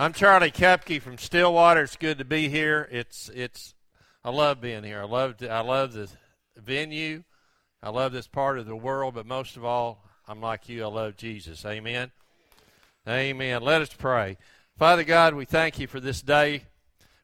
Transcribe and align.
I'm 0.00 0.14
Charlie 0.14 0.50
Kupke 0.50 1.02
from 1.02 1.18
Stillwater. 1.18 1.82
It's 1.82 1.96
good 1.96 2.16
to 2.16 2.24
be 2.24 2.48
here. 2.48 2.88
It's 2.90 3.28
it's 3.34 3.74
I 4.24 4.30
love 4.30 4.58
being 4.58 4.82
here. 4.82 5.02
I 5.02 5.04
love 5.04 5.36
to, 5.36 5.50
I 5.50 5.60
love 5.60 5.92
the 5.92 6.08
venue. 6.56 7.22
I 7.82 7.90
love 7.90 8.10
this 8.10 8.26
part 8.26 8.58
of 8.58 8.64
the 8.64 8.74
world, 8.74 9.12
but 9.12 9.26
most 9.26 9.58
of 9.58 9.64
all, 9.66 10.02
I'm 10.26 10.40
like 10.40 10.70
you. 10.70 10.84
I 10.84 10.86
love 10.86 11.18
Jesus. 11.18 11.66
Amen. 11.66 12.12
Amen. 13.06 13.60
Let 13.60 13.82
us 13.82 13.92
pray. 13.92 14.38
Father 14.78 15.04
God, 15.04 15.34
we 15.34 15.44
thank 15.44 15.78
you 15.78 15.86
for 15.86 16.00
this 16.00 16.22
day. 16.22 16.62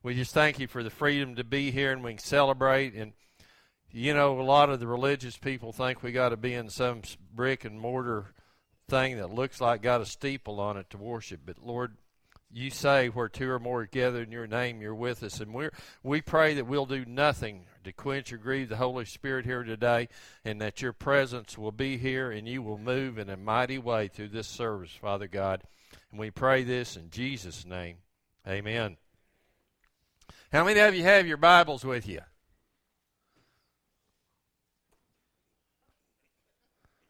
We 0.03 0.15
just 0.15 0.35
thank 0.35 0.59
you 0.59 0.67
for 0.67 0.83
the 0.83 0.91
freedom 0.91 1.35
to 1.37 1.45
be 1.45 1.71
here 1.71 1.93
and 1.93 2.05
we 2.05 2.11
can 2.11 2.19
celebrate. 2.19 2.93
And, 2.93 3.15
you 3.91 4.13
know, 4.13 4.39
a 4.39 4.43
lot 4.43 4.69
of 4.69 4.81
the 4.81 4.87
religious 4.87 5.39
people 5.39 5.73
think 5.73 6.03
we 6.03 6.13
got 6.13 6.29
to 6.29 6.37
be 6.37 6.53
in 6.53 6.69
some 6.69 7.01
brick 7.35 7.65
and 7.65 7.81
mortar 7.81 8.35
thing 8.87 9.17
that 9.17 9.33
looks 9.33 9.63
like 9.63 9.81
got 9.81 10.03
a 10.03 10.07
steeple 10.07 10.61
on 10.61 10.77
it 10.77 10.91
to 10.91 10.99
worship. 10.99 11.41
But, 11.47 11.57
Lord, 11.65 11.97
you 12.57 12.71
say 12.71 13.09
where 13.09 13.29
two 13.29 13.51
or 13.51 13.59
more 13.59 13.83
are 13.83 13.87
gathered 13.87 14.29
in 14.29 14.33
your 14.33 14.47
name, 14.47 14.81
you're 14.81 14.95
with 14.95 15.23
us. 15.23 15.41
And 15.41 15.53
we 15.53 15.69
we 16.03 16.23
pray 16.23 16.55
that 16.55 16.67
we'll 16.67 16.87
do 16.87 17.05
nothing 17.05 17.67
to 17.85 17.93
quench 17.93 18.33
or 18.33 18.39
grieve 18.39 18.71
the 18.71 18.77
Holy 18.77 19.05
Spirit 19.05 19.45
here 19.45 19.63
today, 19.63 20.09
and 20.43 20.59
that 20.63 20.81
your 20.81 20.95
presence 20.95 21.59
will 21.59 21.71
be 21.71 21.99
here 21.99 22.31
and 22.31 22.49
you 22.49 22.63
will 22.63 22.79
move 22.79 23.19
in 23.19 23.29
a 23.29 23.37
mighty 23.37 23.77
way 23.77 24.09
through 24.09 24.29
this 24.29 24.47
service, 24.49 24.91
Father 24.91 25.29
God. 25.29 25.65
And 26.11 26.19
we 26.19 26.31
pray 26.31 26.65
this 26.65 26.97
in 26.97 27.11
Jesus' 27.11 27.67
name. 27.67 27.99
Amen. 28.49 28.97
How 30.51 30.65
many 30.65 30.81
of 30.81 30.95
you 30.95 31.03
have 31.03 31.27
your 31.27 31.37
Bibles 31.37 31.85
with 31.85 32.09
you? 32.09 32.21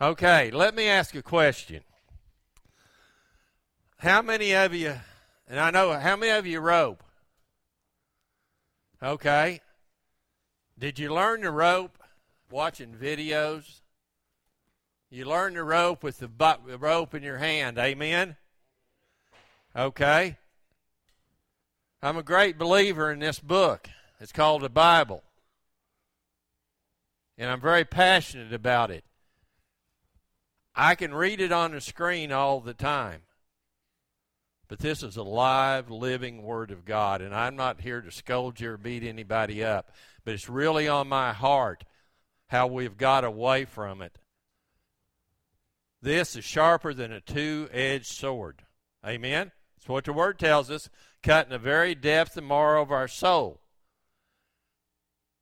Okay, 0.01 0.51
let 0.51 0.75
me 0.75 0.89
ask 0.89 1.15
a 1.15 1.23
question. 1.23 1.83
How 3.99 4.23
many 4.23 4.53
of 4.55 4.75
you, 4.75 4.95
and 5.49 5.61
I 5.61 5.71
know, 5.71 5.93
how 5.93 6.17
many 6.17 6.33
of 6.33 6.47
you 6.47 6.61
rope? 6.61 7.03
Okay. 9.03 9.61
Did 10.79 10.99
you 10.99 11.13
learn 11.13 11.43
to 11.43 11.51
rope 11.51 11.99
watching 12.51 12.95
videos? 12.95 13.81
You 15.11 15.25
learn 15.25 15.55
to 15.55 15.63
rope 15.63 16.03
with 16.03 16.19
the 16.19 16.29
rope 16.79 17.15
in 17.15 17.23
your 17.23 17.39
hand. 17.39 17.79
Amen? 17.79 18.37
Okay. 19.75 20.37
I'm 22.03 22.17
a 22.17 22.23
great 22.23 22.59
believer 22.59 23.11
in 23.13 23.21
this 23.21 23.39
book. 23.39 23.89
It's 24.21 24.33
called 24.33 24.63
the 24.63 24.69
Bible. 24.69 25.23
And 27.39 27.51
I'm 27.51 27.61
very 27.61 27.85
passionate 27.85 28.53
about 28.53 28.91
it. 28.91 29.05
I 30.75 30.95
can 30.95 31.15
read 31.15 31.41
it 31.41 31.53
on 31.53 31.73
the 31.73 31.81
screen 31.81 32.33
all 32.33 32.61
the 32.61 32.75
time. 32.75 33.23
But 34.69 34.81
this 34.81 35.03
is 35.03 35.17
a 35.17 35.23
live, 35.23 35.91
living 35.91 36.43
Word 36.43 36.71
of 36.71 36.85
God. 36.85 37.21
And 37.21 37.35
I'm 37.35 37.57
not 37.57 37.81
here 37.81 38.01
to 38.01 38.11
scold 38.11 38.61
you 38.61 38.73
or 38.73 38.77
beat 38.77 39.05
anybody 39.05 39.63
up. 39.63 39.93
But 40.25 40.35
it's 40.35 40.49
really 40.49 40.89
on 40.89 41.09
my 41.09 41.33
heart 41.33 41.85
how 42.49 42.67
we've 42.67 42.97
got 42.97 43.25
away 43.25 43.65
from 43.65 44.03
it. 44.03 44.19
This 46.03 46.37
is 46.37 46.45
sharper 46.45 46.95
than 46.95 47.13
a 47.13 47.21
two 47.21 47.69
edged 47.73 48.07
sword. 48.07 48.63
Amen? 49.05 49.53
That's 49.77 49.89
what 49.89 50.05
the 50.05 50.13
Word 50.13 50.39
tells 50.39 50.71
us, 50.71 50.89
cutting 51.23 51.51
the 51.51 51.59
very 51.59 51.95
depth 51.95 52.37
and 52.37 52.47
marrow 52.47 52.83
of 52.83 52.91
our 52.91 53.09
soul. 53.09 53.61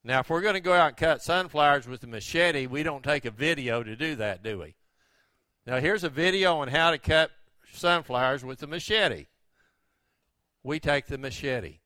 Now, 0.03 0.21
if 0.21 0.29
we're 0.29 0.43
going 0.43 0.55
to 0.55 0.61
go 0.61 0.75
out 0.75 0.89
and 0.89 0.97
cut 0.99 1.23
sunflowers 1.23 1.89
with 1.89 2.03
a 2.05 2.07
machete, 2.07 2.67
we 2.67 2.83
don't 2.83 3.03
take 3.03 3.25
a 3.25 3.31
video 3.31 3.83
to 3.83 3.97
do 3.97 4.17
that, 4.17 4.43
do 4.43 4.59
we? 4.59 4.75
Now, 5.67 5.81
here's 5.81 6.05
a 6.05 6.11
video 6.11 6.59
on 6.59 6.69
how 6.69 6.91
to 6.91 6.99
cut 6.99 7.31
sunflowers 7.77 8.45
with 8.45 8.63
a 8.63 8.67
machete. 8.67 9.27
We 10.63 10.81
take 10.81 11.07
the 11.07 11.19
machete. 11.19 11.79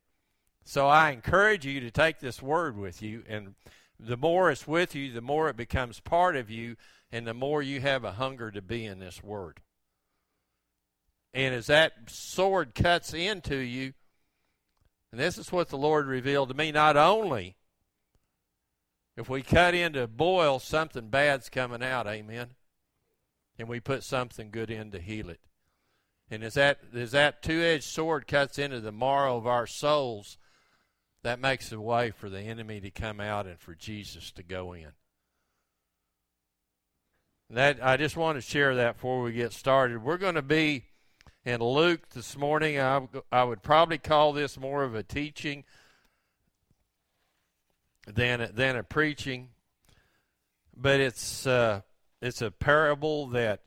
So 0.64 0.86
I 0.86 1.10
encourage 1.10 1.64
you 1.64 1.80
to 1.80 1.90
take 1.90 2.18
this 2.18 2.42
word 2.42 2.76
with 2.76 3.02
you, 3.02 3.24
and 3.28 3.54
the 3.98 4.16
more 4.16 4.50
it's 4.50 4.66
with 4.66 4.94
you, 4.94 5.12
the 5.12 5.20
more 5.20 5.48
it 5.48 5.56
becomes 5.56 5.98
part 6.00 6.36
of 6.36 6.50
you, 6.50 6.76
and 7.10 7.26
the 7.26 7.34
more 7.34 7.62
you 7.62 7.80
have 7.80 8.04
a 8.04 8.12
hunger 8.12 8.50
to 8.50 8.60
be 8.60 8.84
in 8.84 8.98
this 8.98 9.22
word. 9.22 9.60
And 11.32 11.54
as 11.54 11.66
that 11.68 11.92
sword 12.08 12.74
cuts 12.74 13.14
into 13.14 13.56
you, 13.56 13.94
and 15.10 15.20
this 15.20 15.38
is 15.38 15.50
what 15.50 15.68
the 15.68 15.78
Lord 15.78 16.06
revealed 16.06 16.50
to 16.50 16.54
me, 16.54 16.70
not 16.70 16.96
only 16.96 17.56
if 19.16 19.28
we 19.28 19.42
cut 19.42 19.74
into 19.74 20.06
boil, 20.06 20.58
something 20.58 21.08
bad's 21.08 21.48
coming 21.48 21.82
out, 21.82 22.06
amen. 22.06 22.48
And 23.58 23.68
we 23.68 23.80
put 23.80 24.04
something 24.04 24.50
good 24.50 24.70
in 24.70 24.92
to 24.92 25.00
heal 25.00 25.28
it. 25.28 25.40
And 26.30 26.44
as 26.44 26.54
that 26.54 26.78
that 26.92 27.42
two 27.42 27.62
edged 27.62 27.84
sword 27.84 28.26
cuts 28.26 28.58
into 28.58 28.80
the 28.80 28.92
marrow 28.92 29.36
of 29.36 29.46
our 29.46 29.66
souls, 29.66 30.36
that 31.22 31.40
makes 31.40 31.72
a 31.72 31.80
way 31.80 32.10
for 32.10 32.28
the 32.28 32.40
enemy 32.40 32.80
to 32.80 32.90
come 32.90 33.20
out 33.20 33.46
and 33.46 33.58
for 33.58 33.74
Jesus 33.74 34.30
to 34.32 34.42
go 34.42 34.72
in. 34.72 34.92
That 37.50 37.78
I 37.82 37.96
just 37.96 38.16
want 38.16 38.36
to 38.36 38.42
share 38.42 38.74
that 38.74 38.96
before 38.96 39.22
we 39.22 39.32
get 39.32 39.54
started. 39.54 40.02
We're 40.02 40.18
going 40.18 40.34
to 40.34 40.42
be 40.42 40.84
in 41.46 41.60
Luke 41.60 42.10
this 42.10 42.36
morning. 42.36 42.78
I, 42.78 43.08
I 43.32 43.44
would 43.44 43.62
probably 43.62 43.96
call 43.96 44.34
this 44.34 44.58
more 44.58 44.84
of 44.84 44.94
a 44.94 45.02
teaching 45.02 45.64
than 48.06 48.50
than 48.52 48.76
a 48.76 48.82
preaching, 48.82 49.48
but 50.76 51.00
it's 51.00 51.46
uh, 51.46 51.80
it's 52.20 52.42
a 52.42 52.50
parable 52.50 53.28
that 53.28 53.62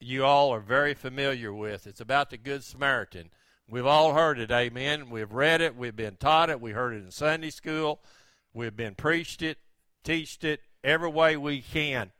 you 0.00 0.24
all 0.24 0.50
are 0.50 0.60
very 0.60 0.94
familiar 0.94 1.52
with. 1.52 1.86
It's 1.86 2.00
about 2.00 2.30
the 2.30 2.36
Good 2.36 2.64
Samaritan. 2.64 3.30
We've 3.68 3.86
all 3.86 4.14
heard 4.14 4.38
it, 4.38 4.50
amen. 4.50 5.10
We've 5.10 5.32
read 5.32 5.60
it, 5.60 5.76
we've 5.76 5.96
been 5.96 6.16
taught 6.16 6.50
it, 6.50 6.60
we 6.60 6.72
heard 6.72 6.94
it 6.94 7.04
in 7.04 7.10
Sunday 7.10 7.50
school, 7.50 8.00
we've 8.54 8.76
been 8.76 8.94
preached 8.94 9.42
it, 9.42 9.58
teached 10.04 10.44
it 10.44 10.60
every 10.82 11.10
way 11.10 11.36
we 11.36 11.60
can. 11.60 12.12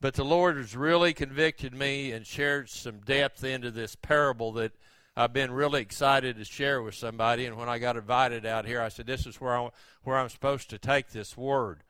But 0.00 0.14
the 0.14 0.24
Lord 0.24 0.56
has 0.56 0.74
really 0.74 1.12
convicted 1.12 1.74
me 1.74 2.12
and 2.12 2.26
shared 2.26 2.70
some 2.70 3.00
depth 3.00 3.44
into 3.44 3.70
this 3.70 3.96
parable 3.96 4.52
that 4.52 4.72
I've 5.14 5.34
been 5.34 5.50
really 5.50 5.82
excited 5.82 6.36
to 6.36 6.44
share 6.44 6.80
with 6.80 6.94
somebody. 6.94 7.44
And 7.44 7.58
when 7.58 7.68
I 7.68 7.78
got 7.78 7.98
invited 7.98 8.46
out 8.46 8.64
here, 8.64 8.80
I 8.80 8.88
said, 8.88 9.06
"This 9.06 9.26
is 9.26 9.38
where 9.38 9.58
I, 9.58 9.68
where 10.04 10.16
I'm 10.16 10.30
supposed 10.30 10.70
to 10.70 10.78
take 10.78 11.10
this 11.10 11.36
word." 11.36 11.82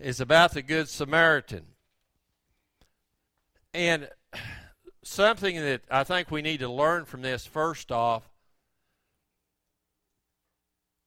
It's 0.00 0.18
about 0.18 0.54
the 0.54 0.62
Good 0.62 0.88
Samaritan, 0.88 1.74
and 3.78 4.08
something 5.04 5.54
that 5.54 5.82
I 5.88 6.02
think 6.02 6.32
we 6.32 6.42
need 6.42 6.58
to 6.60 6.68
learn 6.68 7.04
from 7.04 7.22
this. 7.22 7.46
First 7.46 7.92
off, 7.92 8.28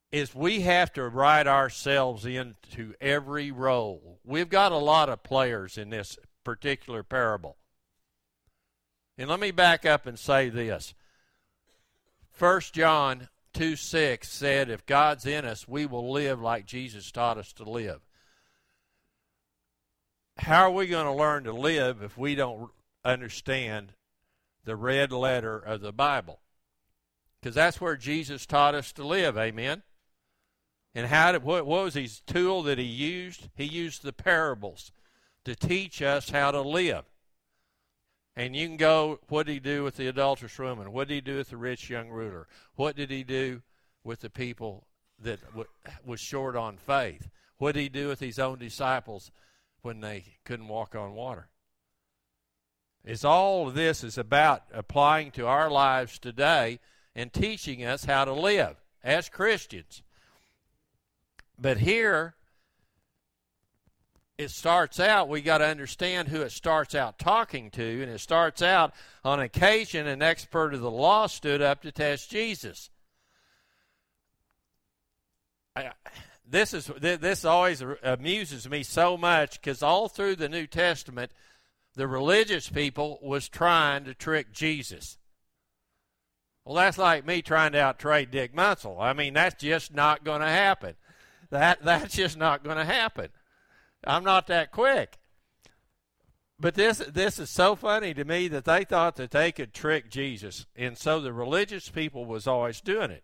is 0.09 0.33
we 0.33 0.61
have 0.61 0.93
to 0.93 1.03
write 1.07 1.47
ourselves 1.47 2.25
into 2.25 2.93
every 3.01 3.51
role. 3.51 4.19
We've 4.23 4.49
got 4.49 4.71
a 4.71 4.77
lot 4.77 5.09
of 5.09 5.21
players 5.21 5.77
in 5.77 5.89
this 5.89 6.17
particular 6.45 7.03
parable. 7.03 7.57
And 9.17 9.29
let 9.29 9.41
me 9.41 9.51
back 9.51 9.85
up 9.85 10.05
and 10.05 10.17
say 10.17 10.47
this. 10.47 10.93
1 12.39 12.61
John 12.71 13.27
2 13.53 13.75
6 13.75 14.29
said, 14.29 14.69
If 14.69 14.85
God's 14.85 15.25
in 15.25 15.43
us, 15.43 15.67
we 15.67 15.85
will 15.85 16.09
live 16.09 16.41
like 16.41 16.65
Jesus 16.65 17.11
taught 17.11 17.37
us 17.37 17.51
to 17.53 17.69
live. 17.69 17.99
How 20.41 20.63
are 20.63 20.71
we 20.71 20.87
going 20.87 21.05
to 21.05 21.13
learn 21.13 21.43
to 21.43 21.53
live 21.53 22.01
if 22.01 22.17
we 22.17 22.33
don't 22.33 22.71
understand 23.05 23.93
the 24.65 24.75
red 24.75 25.11
letter 25.11 25.55
of 25.59 25.81
the 25.81 25.93
Bible? 25.93 26.39
Because 27.39 27.53
that's 27.53 27.79
where 27.79 27.95
Jesus 27.95 28.47
taught 28.47 28.73
us 28.73 28.91
to 28.93 29.05
live. 29.05 29.37
Amen. 29.37 29.83
And 30.95 31.05
how 31.05 31.31
did 31.31 31.43
what, 31.43 31.67
what 31.67 31.83
was 31.83 31.93
his 31.93 32.21
tool 32.21 32.63
that 32.63 32.79
he 32.79 32.85
used? 32.85 33.49
He 33.53 33.65
used 33.65 34.01
the 34.01 34.13
parables 34.13 34.91
to 35.45 35.55
teach 35.55 36.01
us 36.01 36.31
how 36.31 36.49
to 36.49 36.61
live. 36.61 37.05
And 38.35 38.55
you 38.55 38.67
can 38.67 38.77
go, 38.77 39.19
what 39.27 39.45
did 39.45 39.53
he 39.53 39.59
do 39.59 39.83
with 39.83 39.97
the 39.97 40.07
adulterous 40.07 40.57
woman? 40.57 40.91
What 40.91 41.07
did 41.07 41.13
he 41.13 41.21
do 41.21 41.37
with 41.37 41.51
the 41.51 41.57
rich 41.57 41.87
young 41.87 42.09
ruler? 42.09 42.47
What 42.75 42.95
did 42.95 43.11
he 43.11 43.23
do 43.23 43.61
with 44.03 44.21
the 44.21 44.31
people 44.31 44.87
that 45.19 45.39
w- 45.49 45.67
was 46.03 46.19
short 46.19 46.55
on 46.55 46.77
faith? 46.77 47.29
What 47.59 47.73
did 47.73 47.81
he 47.81 47.89
do 47.89 48.07
with 48.07 48.19
his 48.19 48.39
own 48.39 48.57
disciples 48.57 49.29
when 49.81 50.01
they 50.01 50.23
couldn't 50.43 50.67
walk 50.67 50.95
on 50.95 51.13
water? 51.13 51.47
It's 53.03 53.25
all 53.25 53.67
of 53.67 53.73
this 53.73 54.03
is 54.03 54.17
about 54.17 54.63
applying 54.73 55.31
to 55.31 55.47
our 55.47 55.71
lives 55.71 56.19
today 56.19 56.79
and 57.15 57.33
teaching 57.33 57.83
us 57.83 58.05
how 58.05 58.25
to 58.25 58.33
live 58.33 58.75
as 59.03 59.27
Christians. 59.27 60.03
But 61.57 61.77
here, 61.77 62.35
it 64.37 64.49
starts 64.49 64.99
out, 64.99 65.29
we 65.29 65.41
got 65.41 65.59
to 65.59 65.65
understand 65.65 66.27
who 66.27 66.41
it 66.41 66.51
starts 66.51 66.95
out 66.95 67.19
talking 67.19 67.69
to, 67.71 68.01
and 68.01 68.11
it 68.11 68.19
starts 68.19 68.61
out 68.61 68.93
on 69.23 69.39
occasion 69.39 70.07
an 70.07 70.21
expert 70.21 70.73
of 70.73 70.81
the 70.81 70.91
law 70.91 71.27
stood 71.27 71.61
up 71.61 71.81
to 71.83 71.91
test 71.91 72.29
Jesus. 72.29 72.89
I, 75.75 75.91
this 76.51 76.73
is 76.73 76.91
this 76.99 77.45
always 77.45 77.81
amuses 78.03 78.69
me 78.69 78.83
so 78.83 79.17
much 79.17 79.59
because 79.59 79.81
all 79.81 80.09
through 80.09 80.35
the 80.35 80.49
New 80.49 80.67
Testament, 80.67 81.31
the 81.95 82.07
religious 82.07 82.69
people 82.69 83.19
was 83.21 83.47
trying 83.47 84.03
to 84.03 84.13
trick 84.13 84.51
Jesus. 84.51 85.17
Well, 86.65 86.75
that's 86.75 86.97
like 86.97 87.25
me 87.25 87.41
trying 87.41 87.71
to 87.71 87.79
outtrade 87.79 88.31
Dick 88.31 88.53
Munsell. 88.53 89.01
I 89.01 89.13
mean, 89.13 89.33
that's 89.33 89.61
just 89.61 89.93
not 89.93 90.23
going 90.23 90.41
to 90.41 90.47
happen. 90.47 90.95
That 91.49 91.83
that's 91.83 92.15
just 92.15 92.37
not 92.37 92.63
going 92.63 92.77
to 92.77 92.85
happen. 92.85 93.29
I'm 94.03 94.23
not 94.23 94.47
that 94.47 94.71
quick. 94.71 95.17
But 96.59 96.75
this 96.75 96.99
this 96.99 97.39
is 97.39 97.49
so 97.49 97.75
funny 97.75 98.13
to 98.13 98.25
me 98.25 98.47
that 98.49 98.65
they 98.65 98.83
thought 98.83 99.15
that 99.15 99.31
they 99.31 99.51
could 99.51 99.73
trick 99.73 100.11
Jesus, 100.11 100.65
and 100.75 100.97
so 100.97 101.19
the 101.19 101.33
religious 101.33 101.89
people 101.89 102.25
was 102.25 102.45
always 102.45 102.81
doing 102.81 103.09
it. 103.09 103.23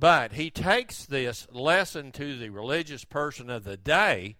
But 0.00 0.32
he 0.32 0.50
takes 0.50 1.04
this 1.04 1.46
lesson 1.52 2.10
to 2.12 2.38
the 2.38 2.48
religious 2.48 3.04
person 3.04 3.50
of 3.50 3.64
the 3.64 3.76
day, 3.76 4.38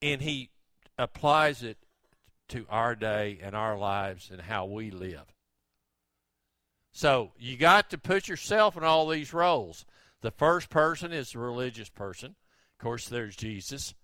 and 0.00 0.22
he 0.22 0.50
applies 0.96 1.64
it 1.64 1.76
to 2.50 2.66
our 2.70 2.94
day 2.94 3.40
and 3.42 3.56
our 3.56 3.76
lives 3.76 4.30
and 4.30 4.42
how 4.42 4.64
we 4.66 4.92
live. 4.92 5.34
So 6.92 7.32
you 7.36 7.56
got 7.56 7.90
to 7.90 7.98
put 7.98 8.28
yourself 8.28 8.76
in 8.76 8.84
all 8.84 9.08
these 9.08 9.34
roles. 9.34 9.84
The 10.20 10.30
first 10.30 10.70
person 10.70 11.12
is 11.12 11.32
the 11.32 11.40
religious 11.40 11.88
person. 11.88 12.36
Of 12.78 12.84
course, 12.84 13.08
there's 13.08 13.34
Jesus. 13.34 13.94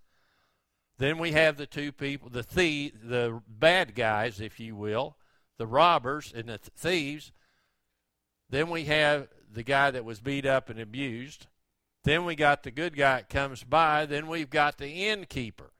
Then 0.98 1.16
we 1.18 1.30
have 1.30 1.58
the 1.58 1.66
two 1.66 1.92
people, 1.92 2.28
the 2.28 2.42
thief, 2.42 2.92
the 3.04 3.40
bad 3.46 3.94
guys, 3.94 4.40
if 4.40 4.58
you 4.58 4.74
will, 4.74 5.16
the 5.58 5.66
robbers 5.68 6.32
and 6.34 6.48
the 6.48 6.58
thieves. 6.58 7.30
Then 8.50 8.68
we 8.68 8.86
have 8.86 9.28
the 9.56 9.62
guy 9.62 9.90
that 9.90 10.04
was 10.04 10.20
beat 10.20 10.46
up 10.46 10.68
and 10.68 10.78
abused. 10.78 11.46
Then 12.04 12.24
we 12.26 12.36
got 12.36 12.62
the 12.62 12.70
good 12.70 12.94
guy 12.94 13.16
that 13.16 13.30
comes 13.30 13.64
by. 13.64 14.04
Then 14.04 14.28
we've 14.28 14.50
got 14.50 14.76
the 14.78 15.08
innkeeper. 15.08 15.72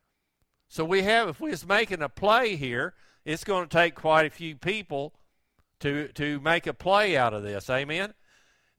So 0.69 0.85
we 0.85 1.03
have, 1.03 1.29
if 1.29 1.41
we're 1.41 1.55
making 1.69 2.03
a 2.03 2.09
play 2.09 2.57
here, 2.57 2.95
it's 3.25 3.45
going 3.45 3.69
to 3.69 3.77
take 3.77 3.95
quite 3.95 4.27
a 4.27 4.31
few 4.31 4.57
people 4.57 5.13
to 5.81 6.09
to 6.09 6.41
make 6.41 6.67
a 6.67 6.73
play 6.73 7.19
out 7.19 7.35
of 7.35 7.43
this. 7.43 7.69
Amen. 7.69 8.15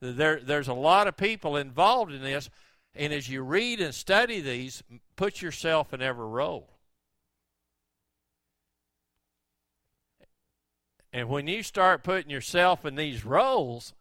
There, 0.01 0.39
there's 0.39 0.67
a 0.67 0.73
lot 0.73 1.07
of 1.07 1.15
people 1.15 1.55
involved 1.55 2.11
in 2.11 2.23
this, 2.23 2.49
and 2.95 3.13
as 3.13 3.29
you 3.29 3.43
read 3.43 3.79
and 3.79 3.93
study 3.93 4.41
these, 4.41 4.81
put 5.15 5.41
yourself 5.41 5.93
in 5.93 6.01
every 6.01 6.25
role. 6.25 6.69
And 11.13 11.29
when 11.29 11.47
you 11.47 11.61
start 11.61 12.03
putting 12.03 12.31
yourself 12.31 12.83
in 12.83 12.95
these 12.95 13.23
roles, 13.23 13.93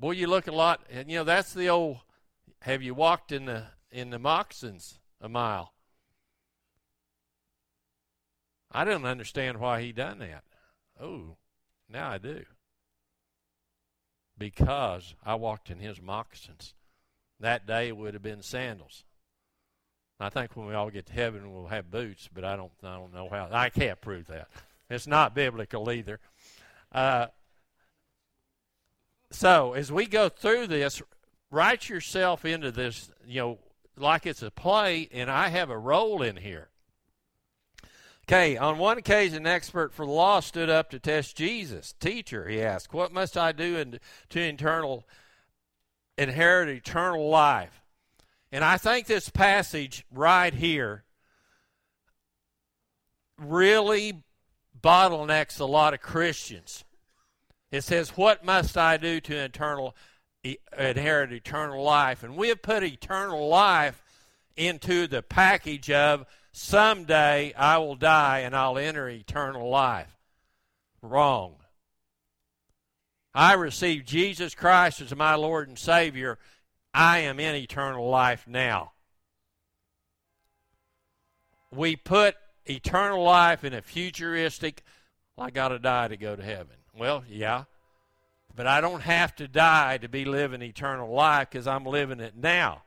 boy, 0.00 0.12
you 0.12 0.26
look 0.26 0.46
a 0.46 0.52
lot. 0.52 0.80
And 0.90 1.10
you 1.10 1.18
know 1.18 1.24
that's 1.24 1.52
the 1.52 1.68
old. 1.68 1.98
Have 2.62 2.82
you 2.82 2.94
walked 2.94 3.30
in 3.30 3.44
the 3.44 3.64
in 3.92 4.10
the 4.10 4.18
moccasins 4.18 4.98
a 5.20 5.28
mile? 5.28 5.72
I 8.72 8.84
didn't 8.84 9.06
understand 9.06 9.58
why 9.58 9.82
he 9.82 9.92
done 9.92 10.20
that. 10.20 10.44
Oh, 11.00 11.36
now 11.88 12.10
I 12.10 12.18
do. 12.18 12.44
Because 14.38 15.14
I 15.24 15.34
walked 15.34 15.70
in 15.70 15.80
his 15.80 16.00
moccasins. 16.00 16.74
That 17.40 17.66
day 17.66 17.90
would 17.90 18.14
have 18.14 18.22
been 18.22 18.42
sandals. 18.42 19.04
I 20.18 20.28
think 20.28 20.54
when 20.54 20.66
we 20.66 20.74
all 20.74 20.90
get 20.90 21.06
to 21.06 21.12
heaven 21.12 21.52
we'll 21.52 21.68
have 21.68 21.90
boots, 21.90 22.28
but 22.32 22.44
I 22.44 22.56
don't 22.56 22.72
I 22.82 22.96
don't 22.96 23.14
know 23.14 23.28
how 23.28 23.48
I 23.50 23.70
can't 23.70 24.00
prove 24.00 24.26
that. 24.28 24.48
It's 24.88 25.06
not 25.06 25.36
biblical 25.36 25.90
either. 25.90 26.18
Uh, 26.90 27.28
so 29.30 29.72
as 29.74 29.92
we 29.92 30.06
go 30.06 30.28
through 30.28 30.66
this, 30.66 31.02
write 31.50 31.88
yourself 31.88 32.44
into 32.44 32.70
this, 32.70 33.10
you 33.26 33.40
know, 33.40 33.58
like 33.96 34.26
it's 34.26 34.42
a 34.42 34.50
play, 34.50 35.08
and 35.12 35.30
I 35.30 35.48
have 35.48 35.70
a 35.70 35.78
role 35.78 36.22
in 36.22 36.36
here. 36.36 36.68
Okay, 38.28 38.56
on 38.56 38.78
one 38.78 38.96
occasion, 38.96 39.38
an 39.38 39.46
expert 39.48 39.92
for 39.92 40.06
the 40.06 40.12
law 40.12 40.38
stood 40.38 40.70
up 40.70 40.90
to 40.90 41.00
test 41.00 41.36
Jesus. 41.36 41.94
Teacher, 41.98 42.48
he 42.48 42.62
asked, 42.62 42.94
what 42.94 43.12
must 43.12 43.36
I 43.36 43.50
do 43.50 43.76
in, 43.76 43.98
to 44.28 44.40
internal, 44.40 45.04
inherit 46.16 46.68
eternal 46.68 47.28
life? 47.28 47.82
And 48.52 48.64
I 48.64 48.76
think 48.76 49.06
this 49.06 49.28
passage 49.28 50.04
right 50.12 50.54
here 50.54 51.04
really 53.36 54.22
bottlenecks 54.80 55.58
a 55.58 55.64
lot 55.64 55.94
of 55.94 56.00
Christians. 56.00 56.84
It 57.70 57.84
says, 57.84 58.16
What 58.16 58.44
must 58.44 58.76
I 58.76 58.96
do 58.96 59.20
to 59.20 59.36
eternal, 59.36 59.94
inherit 60.42 61.32
eternal 61.32 61.82
life? 61.82 62.22
And 62.22 62.36
we 62.36 62.48
have 62.48 62.62
put 62.62 62.82
eternal 62.82 63.48
life 63.48 64.02
into 64.56 65.06
the 65.06 65.22
package 65.22 65.90
of 65.90 66.26
someday 66.52 67.52
I 67.54 67.78
will 67.78 67.94
die 67.94 68.40
and 68.40 68.54
I'll 68.54 68.78
enter 68.78 69.08
eternal 69.08 69.68
life. 69.68 70.16
Wrong. 71.02 71.56
I 73.32 73.54
received 73.54 74.08
Jesus 74.08 74.54
Christ 74.54 75.00
as 75.00 75.14
my 75.14 75.36
Lord 75.36 75.68
and 75.68 75.78
Savior. 75.78 76.38
I 76.92 77.20
am 77.20 77.38
in 77.38 77.54
eternal 77.54 78.08
life 78.08 78.46
now. 78.48 78.92
We 81.72 81.94
put 81.94 82.34
eternal 82.66 83.22
life 83.22 83.62
in 83.62 83.72
a 83.72 83.82
futuristic, 83.82 84.82
I 85.38 85.50
got 85.50 85.68
to 85.68 85.78
die 85.78 86.08
to 86.08 86.16
go 86.16 86.34
to 86.34 86.42
heaven. 86.42 86.79
Well, 87.00 87.24
yeah. 87.30 87.64
But 88.54 88.66
I 88.66 88.82
don't 88.82 89.00
have 89.00 89.34
to 89.36 89.48
die 89.48 89.96
to 89.96 90.08
be 90.10 90.26
living 90.26 90.60
eternal 90.60 91.10
life 91.10 91.48
because 91.50 91.66
I'm 91.66 91.86
living 91.86 92.20
it 92.20 92.36
now. 92.36 92.82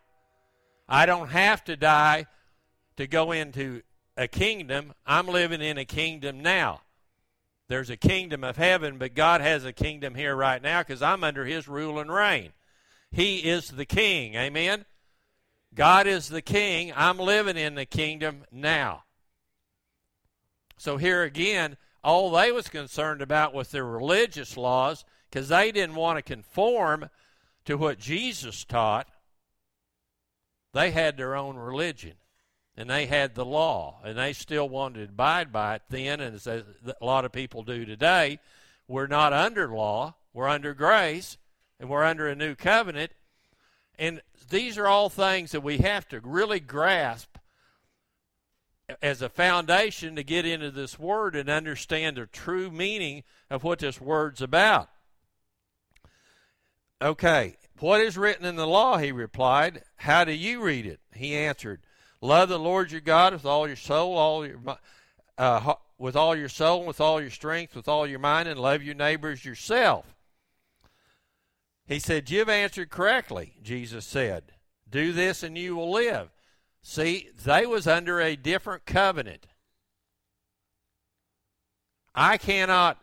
I 0.87 1.07
don't 1.07 1.29
have 1.29 1.63
to 1.63 1.75
die 1.75 2.27
to 2.97 3.07
go 3.07 3.31
into 3.31 3.81
a 4.15 4.27
kingdom. 4.27 4.93
I'm 5.03 5.27
living 5.27 5.61
in 5.61 5.79
a 5.79 5.85
kingdom 5.85 6.41
now. 6.43 6.81
There's 7.69 7.89
a 7.89 7.97
kingdom 7.97 8.43
of 8.43 8.55
heaven, 8.55 8.99
but 8.99 9.15
God 9.15 9.41
has 9.41 9.65
a 9.65 9.73
kingdom 9.73 10.13
here 10.13 10.35
right 10.35 10.61
now 10.61 10.81
because 10.81 11.01
I'm 11.01 11.23
under 11.23 11.45
His 11.45 11.67
rule 11.67 11.97
and 11.97 12.13
reign. 12.13 12.51
He 13.09 13.37
is 13.37 13.69
the 13.69 13.85
king. 13.85 14.35
Amen? 14.35 14.85
God 15.73 16.05
is 16.05 16.29
the 16.29 16.43
king. 16.43 16.93
I'm 16.95 17.17
living 17.17 17.57
in 17.57 17.73
the 17.73 17.87
kingdom 17.87 18.43
now. 18.51 19.05
So 20.77 20.97
here 20.97 21.23
again, 21.23 21.77
all 22.03 22.31
they 22.31 22.51
was 22.51 22.67
concerned 22.67 23.21
about 23.21 23.53
was 23.53 23.69
their 23.69 23.85
religious 23.85 24.57
laws 24.57 25.05
because 25.29 25.49
they 25.49 25.71
didn't 25.71 25.95
want 25.95 26.17
to 26.17 26.21
conform 26.21 27.09
to 27.65 27.75
what 27.75 27.99
Jesus 27.99 28.65
taught. 28.65 29.07
They 30.73 30.91
had 30.91 31.17
their 31.17 31.35
own 31.35 31.55
religion 31.55 32.13
and 32.75 32.89
they 32.89 33.05
had 33.05 33.35
the 33.35 33.45
law, 33.45 33.99
and 34.03 34.17
they 34.17 34.33
still 34.33 34.67
wanted 34.67 34.97
to 34.97 35.11
abide 35.13 35.51
by 35.51 35.75
it 35.75 35.83
then, 35.89 36.19
and 36.19 36.35
as 36.35 36.47
a 36.47 36.63
lot 37.01 37.23
of 37.23 37.31
people 37.31 37.61
do 37.61 37.85
today, 37.85 38.39
we're 38.87 39.05
not 39.05 39.31
under 39.31 39.67
law, 39.67 40.15
we're 40.33 40.47
under 40.47 40.73
grace, 40.73 41.37
and 41.79 41.87
we're 41.87 42.03
under 42.03 42.27
a 42.27 42.35
new 42.35 42.55
covenant. 42.55 43.11
And 43.99 44.21
these 44.49 44.79
are 44.79 44.87
all 44.87 45.09
things 45.09 45.51
that 45.51 45.61
we 45.61 45.77
have 45.79 46.07
to 46.09 46.19
really 46.21 46.59
grasp 46.59 47.32
as 49.01 49.21
a 49.21 49.29
foundation 49.29 50.15
to 50.15 50.23
get 50.23 50.45
into 50.45 50.71
this 50.71 50.99
word 50.99 51.35
and 51.35 51.49
understand 51.49 52.17
the 52.17 52.25
true 52.25 52.69
meaning 52.69 53.23
of 53.49 53.63
what 53.63 53.79
this 53.79 54.01
word's 54.01 54.41
about. 54.41 54.89
Okay, 57.01 57.57
what 57.79 58.01
is 58.01 58.17
written 58.17 58.45
in 58.45 58.55
the 58.55 58.67
law? 58.67 58.97
He 58.97 59.11
replied. 59.11 59.83
How 59.97 60.23
do 60.23 60.31
you 60.31 60.61
read 60.61 60.85
it? 60.85 60.99
He 61.13 61.35
answered. 61.35 61.81
Love 62.21 62.49
the 62.49 62.59
Lord 62.59 62.91
your 62.91 63.01
God 63.01 63.33
with 63.33 63.45
all 63.45 63.67
your 63.67 63.75
soul, 63.75 64.17
all 64.17 64.45
your 64.45 64.59
uh, 65.37 65.73
with 65.97 66.15
all 66.15 66.35
your 66.35 66.49
soul, 66.49 66.85
with 66.85 67.01
all 67.01 67.19
your 67.19 67.29
strength, 67.29 67.75
with 67.75 67.87
all 67.87 68.07
your 68.07 68.19
mind, 68.19 68.47
and 68.47 68.59
love 68.59 68.83
your 68.83 68.95
neighbors 68.95 69.43
yourself. 69.43 70.15
He 71.85 71.99
said, 71.99 72.29
You've 72.29 72.49
answered 72.49 72.89
correctly, 72.89 73.55
Jesus 73.61 74.05
said. 74.05 74.53
Do 74.89 75.11
this 75.11 75.43
and 75.43 75.57
you 75.57 75.75
will 75.75 75.91
live. 75.91 76.29
See, 76.83 77.29
they 77.43 77.65
was 77.65 77.87
under 77.87 78.19
a 78.19 78.35
different 78.35 78.85
covenant. 78.85 79.47
I 82.13 82.37
cannot 82.37 82.99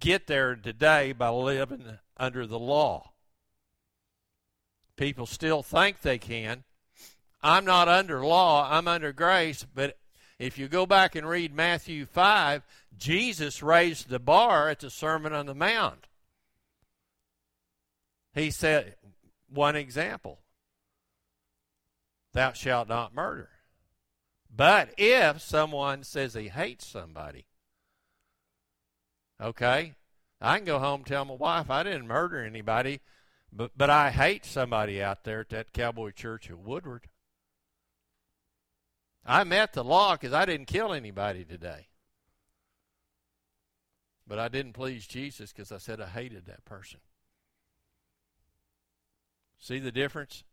get 0.00 0.26
there 0.26 0.56
today 0.56 1.12
by 1.12 1.28
living 1.28 1.98
under 2.16 2.46
the 2.46 2.58
law. 2.58 3.12
People 4.96 5.26
still 5.26 5.62
think 5.62 6.00
they 6.00 6.18
can. 6.18 6.64
I'm 7.42 7.66
not 7.66 7.88
under 7.88 8.24
law, 8.24 8.68
I'm 8.70 8.88
under 8.88 9.12
grace. 9.12 9.66
But 9.74 9.98
if 10.38 10.56
you 10.56 10.66
go 10.66 10.86
back 10.86 11.14
and 11.14 11.28
read 11.28 11.54
Matthew 11.54 12.06
5, 12.06 12.62
Jesus 12.96 13.62
raised 13.62 14.08
the 14.08 14.18
bar 14.18 14.70
at 14.70 14.80
the 14.80 14.90
Sermon 14.90 15.34
on 15.34 15.44
the 15.44 15.54
Mount. 15.54 16.06
He 18.32 18.50
said, 18.50 18.96
one 19.48 19.76
example 19.76 20.38
Thou 22.34 22.52
shalt 22.52 22.88
not 22.88 23.14
murder. 23.14 23.48
But 24.54 24.90
if 24.98 25.40
someone 25.40 26.02
says 26.02 26.34
he 26.34 26.48
hates 26.48 26.86
somebody, 26.86 27.46
okay, 29.40 29.94
I 30.40 30.56
can 30.58 30.66
go 30.66 30.78
home 30.78 31.00
and 31.00 31.06
tell 31.06 31.24
my 31.24 31.34
wife 31.34 31.70
I 31.70 31.84
didn't 31.84 32.08
murder 32.08 32.44
anybody, 32.44 33.00
but, 33.52 33.70
but 33.76 33.88
I 33.88 34.10
hate 34.10 34.44
somebody 34.44 35.02
out 35.02 35.24
there 35.24 35.40
at 35.40 35.48
that 35.50 35.72
cowboy 35.72 36.10
church 36.10 36.50
at 36.50 36.58
Woodward. 36.58 37.08
I 39.24 39.44
met 39.44 39.72
the 39.72 39.84
law 39.84 40.14
because 40.14 40.32
I 40.32 40.44
didn't 40.44 40.66
kill 40.66 40.92
anybody 40.92 41.44
today. 41.44 41.86
But 44.26 44.38
I 44.38 44.48
didn't 44.48 44.72
please 44.72 45.06
Jesus 45.06 45.52
because 45.52 45.70
I 45.70 45.78
said 45.78 46.00
I 46.00 46.06
hated 46.06 46.46
that 46.46 46.64
person. 46.64 47.00
See 49.58 49.78
the 49.78 49.92
difference? 49.92 50.44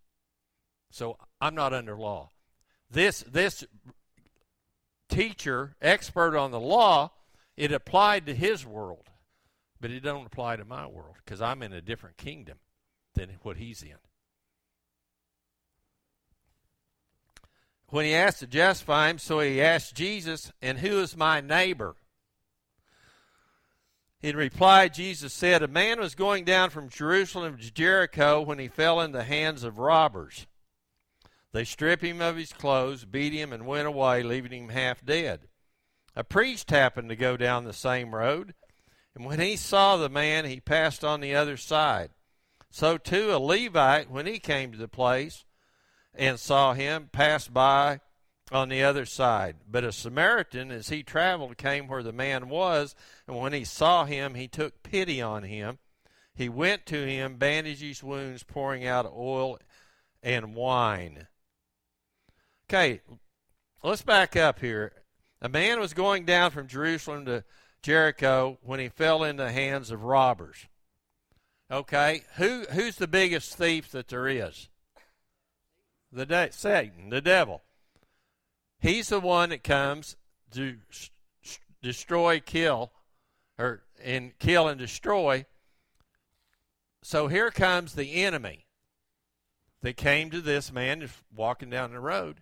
So 0.91 1.17
I'm 1.39 1.55
not 1.55 1.73
under 1.73 1.97
law. 1.97 2.29
This 2.89 3.21
this 3.21 3.63
teacher, 5.09 5.75
expert 5.81 6.37
on 6.37 6.51
the 6.51 6.59
law, 6.59 7.11
it 7.57 7.71
applied 7.71 8.25
to 8.25 8.35
his 8.35 8.65
world, 8.65 9.09
but 9.79 9.91
it 9.91 10.01
don't 10.01 10.25
apply 10.25 10.57
to 10.57 10.65
my 10.65 10.85
world 10.85 11.15
because 11.23 11.41
I'm 11.41 11.63
in 11.63 11.73
a 11.73 11.81
different 11.81 12.17
kingdom 12.17 12.57
than 13.15 13.29
what 13.41 13.57
he's 13.57 13.81
in. 13.83 13.97
When 17.87 18.05
he 18.05 18.13
asked 18.13 18.39
to 18.39 18.47
justify 18.47 19.09
him, 19.09 19.17
so 19.17 19.41
he 19.41 19.61
asked 19.61 19.95
Jesus, 19.95 20.51
And 20.61 20.79
who 20.79 20.99
is 20.99 21.17
my 21.17 21.41
neighbor? 21.41 21.95
In 24.21 24.37
reply, 24.37 24.87
Jesus 24.87 25.33
said, 25.33 25.61
A 25.61 25.67
man 25.67 25.99
was 25.99 26.15
going 26.15 26.45
down 26.45 26.69
from 26.69 26.87
Jerusalem 26.87 27.57
to 27.57 27.71
Jericho 27.71 28.39
when 28.41 28.59
he 28.59 28.69
fell 28.69 29.01
in 29.01 29.11
the 29.11 29.23
hands 29.23 29.63
of 29.63 29.77
robbers. 29.77 30.47
They 31.53 31.65
stripped 31.65 32.03
him 32.03 32.21
of 32.21 32.37
his 32.37 32.53
clothes, 32.53 33.03
beat 33.03 33.33
him, 33.33 33.51
and 33.51 33.65
went 33.65 33.87
away, 33.87 34.23
leaving 34.23 34.63
him 34.63 34.69
half 34.69 35.03
dead. 35.05 35.47
A 36.15 36.23
priest 36.23 36.69
happened 36.69 37.09
to 37.09 37.15
go 37.15 37.35
down 37.37 37.65
the 37.65 37.73
same 37.73 38.15
road, 38.15 38.53
and 39.15 39.25
when 39.25 39.39
he 39.39 39.55
saw 39.57 39.97
the 39.97 40.09
man, 40.09 40.45
he 40.45 40.59
passed 40.59 41.03
on 41.03 41.19
the 41.19 41.35
other 41.35 41.57
side. 41.57 42.11
So 42.69 42.97
too 42.97 43.33
a 43.33 43.37
Levite, 43.37 44.09
when 44.09 44.25
he 44.25 44.39
came 44.39 44.71
to 44.71 44.77
the 44.77 44.87
place 44.87 45.43
and 46.13 46.39
saw 46.39 46.73
him, 46.73 47.09
passed 47.11 47.53
by 47.53 47.99
on 48.51 48.69
the 48.69 48.83
other 48.83 49.05
side. 49.05 49.57
But 49.69 49.83
a 49.83 49.91
Samaritan, 49.91 50.71
as 50.71 50.89
he 50.89 51.03
traveled, 51.03 51.57
came 51.57 51.87
where 51.87 52.03
the 52.03 52.13
man 52.13 52.47
was, 52.47 52.95
and 53.27 53.37
when 53.37 53.51
he 53.51 53.65
saw 53.65 54.05
him, 54.05 54.35
he 54.35 54.47
took 54.47 54.83
pity 54.83 55.21
on 55.21 55.43
him. 55.43 55.79
He 56.33 56.47
went 56.47 56.85
to 56.87 57.05
him, 57.05 57.35
bandaged 57.35 57.81
his 57.81 58.03
wounds, 58.03 58.43
pouring 58.43 58.85
out 58.85 59.11
oil 59.13 59.59
and 60.23 60.55
wine. 60.55 61.27
Okay, 62.73 63.01
let's 63.83 64.01
back 64.01 64.37
up 64.37 64.61
here. 64.61 64.93
A 65.41 65.49
man 65.49 65.81
was 65.81 65.93
going 65.93 66.23
down 66.23 66.51
from 66.51 66.69
Jerusalem 66.69 67.25
to 67.25 67.43
Jericho 67.81 68.59
when 68.61 68.79
he 68.79 68.87
fell 68.87 69.25
into 69.25 69.43
the 69.43 69.51
hands 69.51 69.91
of 69.91 70.05
robbers. 70.05 70.55
Okay, 71.69 72.23
who 72.37 72.63
who's 72.71 72.95
the 72.95 73.09
biggest 73.09 73.57
thief 73.57 73.91
that 73.91 74.07
there 74.07 74.25
is? 74.25 74.69
The 76.13 76.25
de- 76.25 76.53
Satan, 76.53 77.09
the 77.09 77.19
devil. 77.19 77.61
He's 78.79 79.09
the 79.09 79.19
one 79.19 79.49
that 79.49 79.65
comes 79.65 80.15
to 80.51 80.77
destroy, 81.81 82.39
kill, 82.39 82.93
or 83.59 83.83
and 84.01 84.31
kill 84.39 84.69
and 84.69 84.79
destroy. 84.79 85.45
So 87.03 87.27
here 87.27 87.51
comes 87.51 87.95
the 87.95 88.23
enemy 88.23 88.65
that 89.81 89.97
came 89.97 90.29
to 90.29 90.39
this 90.39 90.71
man 90.71 91.09
walking 91.35 91.69
down 91.69 91.91
the 91.91 91.99
road, 91.99 92.41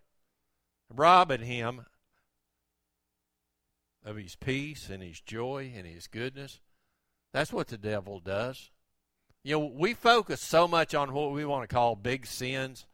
robbing 0.94 1.42
him 1.42 1.86
of 4.04 4.16
his 4.16 4.36
peace 4.36 4.90
and 4.90 5.04
his 5.04 5.22
joy 5.22 5.72
and 5.76 5.86
his 5.86 6.08
goodness. 6.08 6.60
That's 7.34 7.54
what 7.54 7.68
the 7.68 7.78
devil 7.78 8.20
does. 8.20 8.72
You 9.44 9.60
know, 9.60 9.72
we 9.74 9.94
focus 9.94 10.42
so 10.42 10.68
much 10.68 10.96
on 10.96 11.14
what 11.14 11.32
we 11.32 11.46
want 11.46 11.68
to 11.68 11.74
call 11.74 11.96
big 11.96 12.26
sins 12.26 12.86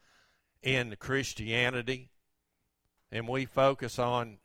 in 0.62 0.96
Christianity 1.00 2.10
and 3.12 3.28
we 3.28 3.46
focus 3.46 3.98
on 3.98 4.38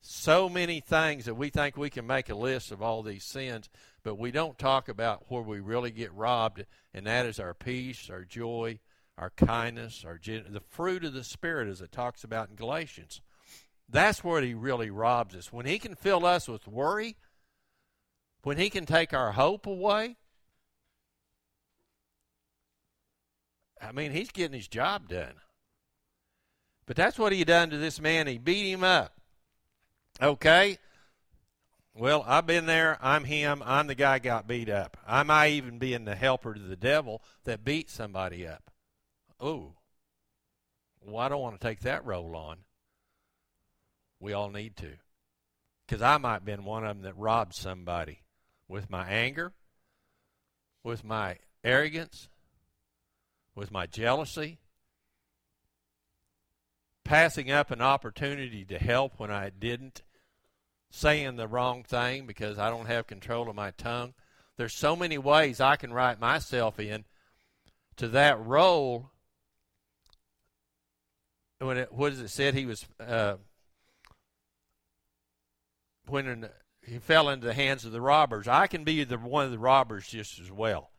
so 0.00 0.48
many 0.48 0.80
things 0.80 1.24
that 1.24 1.34
we 1.34 1.50
think 1.50 1.76
we 1.76 1.90
can 1.90 2.06
make 2.06 2.28
a 2.28 2.34
list 2.34 2.72
of 2.72 2.82
all 2.82 3.02
these 3.02 3.24
sins, 3.24 3.68
but 4.02 4.18
we 4.18 4.30
don't 4.30 4.58
talk 4.58 4.88
about 4.88 5.24
where 5.28 5.42
we 5.42 5.60
really 5.60 5.90
get 5.90 6.12
robbed, 6.12 6.64
and 6.94 7.06
that 7.06 7.26
is 7.26 7.38
our 7.38 7.54
peace, 7.54 8.08
our 8.10 8.24
joy, 8.24 8.78
our 9.18 9.30
kindness, 9.30 10.04
our 10.06 10.16
gen- 10.16 10.46
the 10.50 10.60
fruit 10.60 11.04
of 11.04 11.12
the 11.12 11.24
Spirit, 11.24 11.68
as 11.68 11.80
it 11.80 11.92
talks 11.92 12.24
about 12.24 12.48
in 12.48 12.54
Galatians. 12.54 13.20
That's 13.88 14.24
what 14.24 14.44
He 14.44 14.54
really 14.54 14.90
robs 14.90 15.34
us. 15.34 15.52
When 15.52 15.66
He 15.66 15.78
can 15.78 15.94
fill 15.94 16.24
us 16.24 16.48
with 16.48 16.66
worry, 16.66 17.16
when 18.42 18.56
He 18.56 18.70
can 18.70 18.86
take 18.86 19.12
our 19.12 19.32
hope 19.32 19.66
away, 19.66 20.16
I 23.82 23.92
mean, 23.92 24.12
He's 24.12 24.30
getting 24.30 24.56
His 24.56 24.68
job 24.68 25.08
done. 25.08 25.34
But 26.88 26.96
that's 26.96 27.18
what 27.18 27.34
he 27.34 27.44
done 27.44 27.68
to 27.68 27.76
this 27.76 28.00
man. 28.00 28.26
He 28.26 28.38
beat 28.38 28.72
him 28.72 28.82
up. 28.82 29.12
Okay? 30.22 30.78
Well, 31.94 32.24
I've 32.26 32.46
been 32.46 32.64
there. 32.64 32.96
I'm 33.02 33.24
him. 33.24 33.62
I'm 33.62 33.88
the 33.88 33.94
guy 33.94 34.18
got 34.20 34.48
beat 34.48 34.70
up. 34.70 34.96
I 35.06 35.22
might 35.22 35.48
even 35.48 35.78
be 35.78 35.92
in 35.92 36.06
the 36.06 36.16
helper 36.16 36.54
to 36.54 36.60
the 36.60 36.76
devil 36.76 37.22
that 37.44 37.62
beat 37.62 37.90
somebody 37.90 38.46
up. 38.46 38.70
Oh. 39.40 39.74
Well, 41.00 41.18
I 41.18 41.28
don't 41.28 41.40
want 41.40 41.60
to 41.60 41.66
take 41.66 41.80
that 41.80 42.04
role 42.04 42.36
on. 42.36 42.58
We 44.20 44.32
all 44.32 44.50
need 44.50 44.76
to. 44.78 44.92
Because 45.86 46.02
I 46.02 46.18
might 46.18 46.34
have 46.34 46.44
been 46.44 46.64
one 46.64 46.84
of 46.84 46.96
them 46.96 47.04
that 47.04 47.16
robbed 47.16 47.54
somebody 47.54 48.22
with 48.66 48.90
my 48.90 49.08
anger, 49.08 49.52
with 50.82 51.04
my 51.04 51.38
arrogance, 51.64 52.28
with 53.54 53.70
my 53.70 53.86
jealousy, 53.86 54.58
passing 57.04 57.50
up 57.50 57.70
an 57.70 57.80
opportunity 57.80 58.64
to 58.66 58.78
help 58.78 59.18
when 59.18 59.30
I 59.30 59.50
didn't, 59.50 60.02
saying 60.90 61.36
the 61.36 61.48
wrong 61.48 61.82
thing 61.82 62.26
because 62.26 62.58
I 62.58 62.68
don't 62.68 62.86
have 62.86 63.06
control 63.06 63.48
of 63.48 63.56
my 63.56 63.70
tongue. 63.70 64.12
There's 64.58 64.74
so 64.74 64.94
many 64.94 65.16
ways 65.16 65.60
I 65.60 65.76
can 65.76 65.92
write 65.92 66.20
myself 66.20 66.78
in 66.78 67.04
to 67.96 68.08
that 68.08 68.38
role. 68.44 69.10
When 71.60 71.76
it, 71.76 71.92
what 71.92 72.12
is 72.12 72.20
it 72.20 72.28
said? 72.28 72.54
He 72.54 72.66
was 72.66 72.86
uh, 73.00 73.34
when 76.06 76.48
he 76.82 76.98
fell 76.98 77.28
into 77.28 77.46
the 77.46 77.54
hands 77.54 77.84
of 77.84 77.92
the 77.92 78.00
robbers. 78.00 78.46
I 78.46 78.66
can 78.66 78.84
be 78.84 79.02
the 79.04 79.18
one 79.18 79.44
of 79.44 79.50
the 79.50 79.58
robbers 79.58 80.06
just 80.06 80.38
as 80.38 80.52
well, 80.52 80.90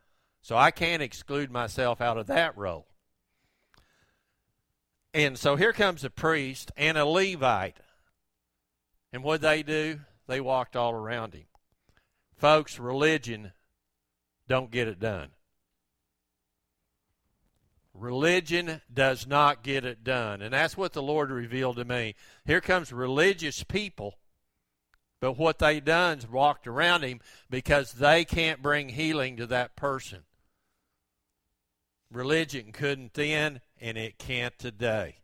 so 0.41 0.57
I 0.57 0.71
can't 0.71 1.01
exclude 1.01 1.49
myself 1.49 2.01
out 2.01 2.17
of 2.17 2.27
that 2.27 2.57
role. 2.57 2.87
And 5.13 5.39
so 5.39 5.55
here 5.55 5.73
comes 5.73 6.03
a 6.03 6.09
priest 6.09 6.71
and 6.77 6.97
a 6.97 7.05
Levite. 7.05 7.77
And 9.11 9.23
what 9.23 9.41
they 9.41 9.63
do? 9.63 10.01
They 10.27 10.39
walked 10.39 10.75
all 10.75 10.93
around 10.93 11.33
him. 11.33 11.45
Folks, 12.35 12.77
religion 12.77 13.53
don't 14.47 14.71
get 14.71 14.87
it 14.87 14.99
done. 14.99 15.29
Religion 17.99 18.81
does 18.91 19.27
not 19.27 19.61
get 19.61 19.83
it 19.83 20.03
done. 20.05 20.41
And 20.41 20.53
that's 20.53 20.77
what 20.77 20.93
the 20.93 21.03
Lord 21.03 21.29
revealed 21.31 21.75
to 21.75 21.85
me. 21.85 22.15
Here 22.45 22.61
comes 22.61 22.93
religious 22.93 23.63
people, 23.63 24.15
but 25.19 25.37
what 25.37 25.59
they 25.59 25.81
done 25.81 26.19
is 26.19 26.29
walked 26.29 26.65
around 26.65 27.03
him 27.03 27.19
because 27.49 27.91
they 27.91 28.23
can't 28.23 28.61
bring 28.61 28.89
healing 28.89 29.35
to 29.37 29.47
that 29.47 29.75
person. 29.75 30.19
Religion 32.09 32.71
couldn't 32.71 33.13
then, 33.13 33.59
and 33.81 33.97
it 33.97 34.17
can't 34.17 34.57
today. 34.57 35.17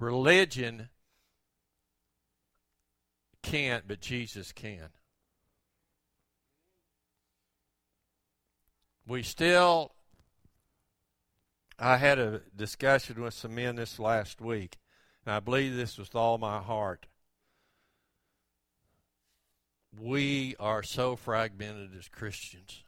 Religion 0.00 0.88
can't, 3.42 3.86
but 3.86 4.00
Jesus 4.00 4.50
can. 4.50 4.88
We 9.06 9.22
still, 9.22 9.92
I 11.80 11.96
had 11.96 12.18
a 12.18 12.42
discussion 12.54 13.20
with 13.22 13.34
some 13.34 13.54
men 13.54 13.76
this 13.76 13.98
last 13.98 14.40
week, 14.40 14.76
and 15.24 15.34
I 15.34 15.40
believe 15.40 15.74
this 15.74 15.96
with 15.98 16.14
all 16.14 16.38
my 16.38 16.60
heart. 16.60 17.06
We 19.98 20.54
are 20.60 20.82
so 20.82 21.16
fragmented 21.16 21.96
as 21.98 22.08
Christians 22.08 22.84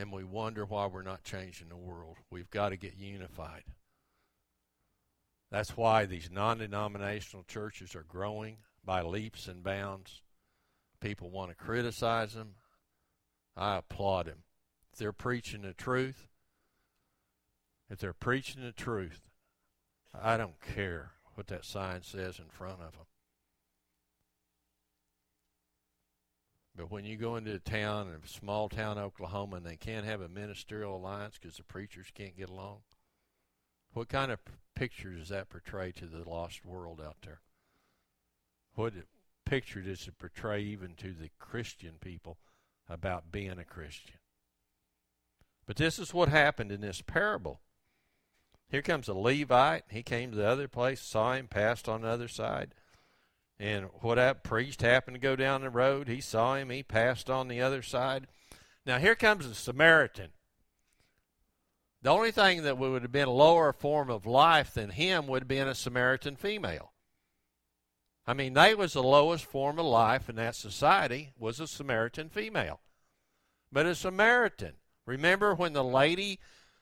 and 0.00 0.10
we 0.10 0.24
wonder 0.24 0.64
why 0.64 0.86
we're 0.86 1.02
not 1.02 1.24
changing 1.24 1.68
the 1.68 1.76
world. 1.76 2.16
We've 2.30 2.50
got 2.50 2.70
to 2.70 2.76
get 2.78 2.96
unified. 2.96 3.64
That's 5.50 5.76
why 5.76 6.06
these 6.06 6.30
non 6.32 6.58
denominational 6.58 7.44
churches 7.44 7.94
are 7.94 8.04
growing 8.08 8.58
by 8.82 9.02
leaps 9.02 9.46
and 9.46 9.62
bounds. 9.62 10.22
People 11.00 11.28
want 11.28 11.50
to 11.50 11.54
criticize 11.54 12.32
them. 12.32 12.54
I 13.56 13.76
applaud 13.76 14.26
them. 14.26 14.44
If 14.90 14.98
they're 14.98 15.12
preaching 15.12 15.62
the 15.62 15.74
truth, 15.74 16.28
if 17.90 17.98
they're 17.98 18.12
preaching 18.12 18.62
the 18.62 18.72
truth, 18.72 19.20
I 20.14 20.36
don't 20.36 20.60
care 20.60 21.12
what 21.34 21.48
that 21.48 21.64
sign 21.64 22.02
says 22.02 22.38
in 22.38 22.46
front 22.48 22.80
of 22.80 22.92
them. 22.92 23.06
But 26.76 26.90
when 26.90 27.04
you 27.04 27.16
go 27.16 27.36
into 27.36 27.52
a 27.52 27.58
town, 27.58 28.08
a 28.08 28.28
small 28.28 28.68
town 28.68 28.96
Oklahoma, 28.96 29.56
and 29.56 29.66
they 29.66 29.76
can't 29.76 30.06
have 30.06 30.20
a 30.20 30.28
ministerial 30.28 30.96
alliance 30.96 31.36
because 31.38 31.56
the 31.56 31.64
preachers 31.64 32.06
can't 32.14 32.36
get 32.36 32.48
along, 32.48 32.78
what 33.92 34.08
kind 34.08 34.30
of 34.30 34.38
picture 34.76 35.10
does 35.10 35.28
that 35.28 35.50
portray 35.50 35.90
to 35.92 36.06
the 36.06 36.28
lost 36.28 36.64
world 36.64 37.02
out 37.04 37.16
there? 37.22 37.40
What 38.76 38.94
picture 39.44 39.80
does 39.80 40.06
it 40.06 40.16
portray 40.18 40.62
even 40.62 40.94
to 40.94 41.12
the 41.12 41.30
Christian 41.40 41.94
people 42.00 42.38
about 42.88 43.32
being 43.32 43.58
a 43.58 43.64
Christian? 43.64 44.14
But 45.66 45.76
this 45.76 45.98
is 45.98 46.14
what 46.14 46.28
happened 46.28 46.70
in 46.70 46.80
this 46.80 47.02
parable. 47.02 47.60
Here 48.70 48.82
comes 48.82 49.08
a 49.08 49.14
Levite. 49.14 49.84
He 49.90 50.02
came 50.02 50.30
to 50.30 50.36
the 50.36 50.46
other 50.46 50.68
place, 50.68 51.00
saw 51.00 51.34
him, 51.34 51.48
passed 51.48 51.88
on 51.88 52.02
the 52.02 52.08
other 52.08 52.28
side. 52.28 52.74
And 53.58 53.86
what 54.00 54.14
that 54.14 54.44
priest 54.44 54.80
happened 54.80 55.16
to 55.16 55.20
go 55.20 55.36
down 55.36 55.60
the 55.60 55.70
road. 55.70 56.08
He 56.08 56.20
saw 56.20 56.54
him. 56.54 56.70
He 56.70 56.82
passed 56.82 57.28
on 57.28 57.48
the 57.48 57.60
other 57.60 57.82
side. 57.82 58.26
Now 58.86 58.98
here 58.98 59.14
comes 59.14 59.44
a 59.44 59.54
Samaritan. 59.54 60.30
The 62.02 62.10
only 62.10 62.30
thing 62.30 62.62
that 62.62 62.78
would 62.78 63.02
have 63.02 63.12
been 63.12 63.28
a 63.28 63.32
lower 63.32 63.72
form 63.74 64.08
of 64.08 64.24
life 64.24 64.72
than 64.72 64.90
him 64.90 65.26
would 65.26 65.42
have 65.42 65.48
been 65.48 65.68
a 65.68 65.74
Samaritan 65.74 66.36
female. 66.36 66.92
I 68.26 68.32
mean, 68.32 68.54
they 68.54 68.74
was 68.74 68.94
the 68.94 69.02
lowest 69.02 69.44
form 69.44 69.78
of 69.78 69.84
life 69.84 70.28
in 70.28 70.36
that 70.36 70.54
society 70.54 71.32
was 71.38 71.60
a 71.60 71.66
Samaritan 71.66 72.30
female. 72.30 72.80
But 73.70 73.86
a 73.86 73.94
Samaritan. 73.94 74.74
Remember 75.04 75.54
when 75.54 75.72
the 75.72 75.84
lady 75.84 76.38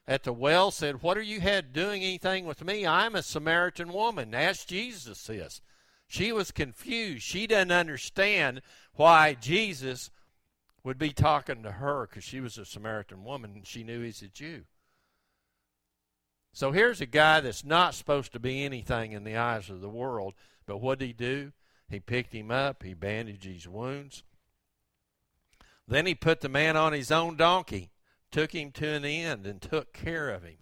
at 0.09 0.25
the 0.25 0.33
well 0.33 0.71
said, 0.71 1.03
What 1.03 1.19
are 1.19 1.23
you 1.23 1.41
had 1.41 1.75
doing 1.75 2.03
anything 2.03 2.47
with 2.47 2.65
me? 2.65 2.87
I'm 2.87 3.15
a 3.15 3.23
Samaritan 3.23 3.93
woman. 3.93 4.35
Ask 4.35 4.67
Jesus 4.67 5.23
this. 5.25 5.61
She 6.09 6.33
was 6.33 6.51
confused. 6.51 7.23
She 7.23 7.47
didn't 7.47 7.73
understand 7.73 8.63
why 8.95 9.35
Jesus 9.35 10.11
would 10.83 10.99
be 10.99 11.11
talking 11.11 11.63
to 11.63 11.73
her 11.73 12.09
because 12.09 12.25
she 12.25 12.41
was 12.41 12.57
a 12.57 12.65
Samaritan 12.65 13.23
woman 13.23 13.53
and 13.57 13.67
she 13.67 13.85
knew 13.85 14.01
he's 14.01 14.23
a 14.23 14.29
Jew. 14.29 14.65
So 16.55 16.73
here's 16.73 17.03
a 17.03 17.07
guy 17.07 17.41
that's 17.41 17.63
not 17.63 17.95
supposed 17.95 18.33
to 18.33 18.41
be 18.41 18.65
anything 18.65 19.13
in 19.13 19.25
the 19.25 19.37
eyes 19.37 19.69
of 19.69 19.83
the 19.83 19.89
world, 19.91 20.33
but 20.65 20.79
what 20.79 20.99
did 20.99 21.07
he 21.07 21.13
do? 21.13 21.53
He 21.91 22.01
picked 22.01 22.33
him 22.33 22.51
up, 22.51 22.83
he 22.83 22.95
bandaged 22.95 23.45
his 23.45 23.69
wounds. 23.69 24.23
Then 25.87 26.07
he 26.07 26.15
put 26.15 26.41
the 26.41 26.49
man 26.49 26.77
on 26.77 26.95
his 26.95 27.11
own 27.11 27.37
donkey, 27.37 27.91
took 28.31 28.53
him 28.53 28.71
to 28.73 28.87
an 28.89 29.05
inn, 29.05 29.47
and 29.47 29.61
took 29.61 29.93
care 29.93 30.31
of 30.31 30.43
him. 30.43 30.59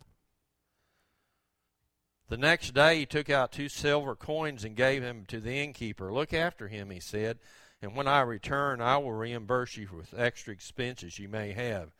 The 2.28 2.36
next 2.36 2.74
day 2.74 3.00
he 3.00 3.06
took 3.06 3.30
out 3.30 3.52
two 3.52 3.68
silver 3.68 4.16
coins 4.16 4.64
and 4.64 4.74
gave 4.74 5.02
them 5.02 5.24
to 5.28 5.40
the 5.40 5.62
innkeeper. 5.62 6.12
Look 6.12 6.34
after 6.34 6.68
him, 6.68 6.90
he 6.90 7.00
said, 7.00 7.38
and 7.80 7.94
when 7.94 8.08
I 8.08 8.22
return, 8.22 8.80
I 8.80 8.96
will 8.96 9.12
reimburse 9.12 9.76
you 9.76 9.88
with 9.94 10.14
extra 10.16 10.52
expenses 10.52 11.18
you 11.18 11.28
may 11.28 11.52
have. 11.52 11.90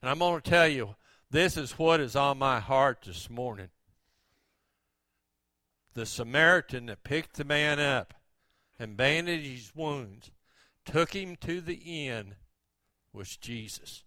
And 0.00 0.10
I'm 0.10 0.18
going 0.18 0.40
to 0.40 0.50
tell 0.50 0.68
you, 0.68 0.94
this 1.30 1.56
is 1.56 1.78
what 1.78 2.00
is 2.00 2.14
on 2.14 2.38
my 2.38 2.60
heart 2.60 3.02
this 3.04 3.28
morning. 3.28 3.70
The 5.94 6.06
Samaritan 6.06 6.86
that 6.86 7.02
picked 7.02 7.36
the 7.36 7.44
man 7.44 7.80
up 7.80 8.14
and 8.78 8.96
bandaged 8.96 9.46
his 9.46 9.74
wounds, 9.74 10.30
took 10.84 11.14
him 11.14 11.36
to 11.36 11.60
the 11.60 12.06
inn, 12.06 12.34
was 13.12 13.36
Jesus. 13.36 14.04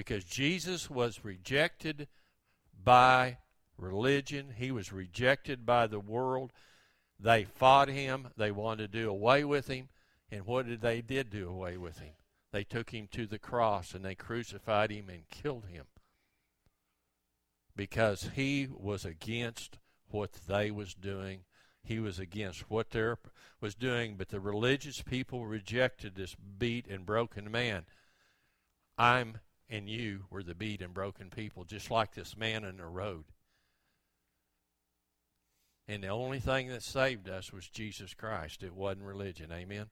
Because 0.00 0.24
Jesus 0.24 0.88
was 0.88 1.26
rejected 1.26 2.08
by 2.82 3.36
religion, 3.76 4.54
he 4.56 4.70
was 4.70 4.94
rejected 4.94 5.66
by 5.66 5.86
the 5.86 6.00
world. 6.00 6.54
They 7.18 7.44
fought 7.44 7.88
him, 7.88 8.28
they 8.34 8.50
wanted 8.50 8.92
to 8.92 8.98
do 8.98 9.10
away 9.10 9.44
with 9.44 9.68
him, 9.68 9.90
and 10.30 10.46
what 10.46 10.66
did 10.66 10.80
they 10.80 11.02
did 11.02 11.28
do 11.28 11.50
away 11.50 11.76
with 11.76 11.98
him? 11.98 12.14
They 12.50 12.64
took 12.64 12.94
him 12.94 13.08
to 13.12 13.26
the 13.26 13.38
cross 13.38 13.92
and 13.92 14.02
they 14.02 14.14
crucified 14.14 14.90
him 14.90 15.10
and 15.10 15.28
killed 15.28 15.66
him 15.66 15.84
because 17.76 18.30
he 18.34 18.68
was 18.74 19.04
against 19.04 19.76
what 20.08 20.32
they 20.48 20.70
was 20.70 20.94
doing. 20.94 21.40
He 21.82 22.00
was 22.00 22.18
against 22.18 22.70
what 22.70 22.88
they 22.92 23.12
was 23.60 23.74
doing, 23.74 24.16
but 24.16 24.30
the 24.30 24.40
religious 24.40 25.02
people 25.02 25.44
rejected 25.44 26.14
this 26.14 26.34
beat 26.34 26.86
and 26.86 27.04
broken 27.04 27.50
man. 27.50 27.84
I'm 28.96 29.40
and 29.70 29.88
you 29.88 30.24
were 30.30 30.42
the 30.42 30.54
beat 30.54 30.82
and 30.82 30.92
broken 30.92 31.30
people, 31.30 31.64
just 31.64 31.90
like 31.90 32.12
this 32.12 32.36
man 32.36 32.64
in 32.64 32.78
the 32.78 32.86
road. 32.86 33.24
And 35.86 36.02
the 36.02 36.08
only 36.08 36.40
thing 36.40 36.68
that 36.68 36.82
saved 36.82 37.28
us 37.28 37.52
was 37.52 37.68
Jesus 37.68 38.12
Christ. 38.14 38.62
It 38.62 38.74
wasn't 38.74 39.06
religion. 39.06 39.50
Amen. 39.52 39.86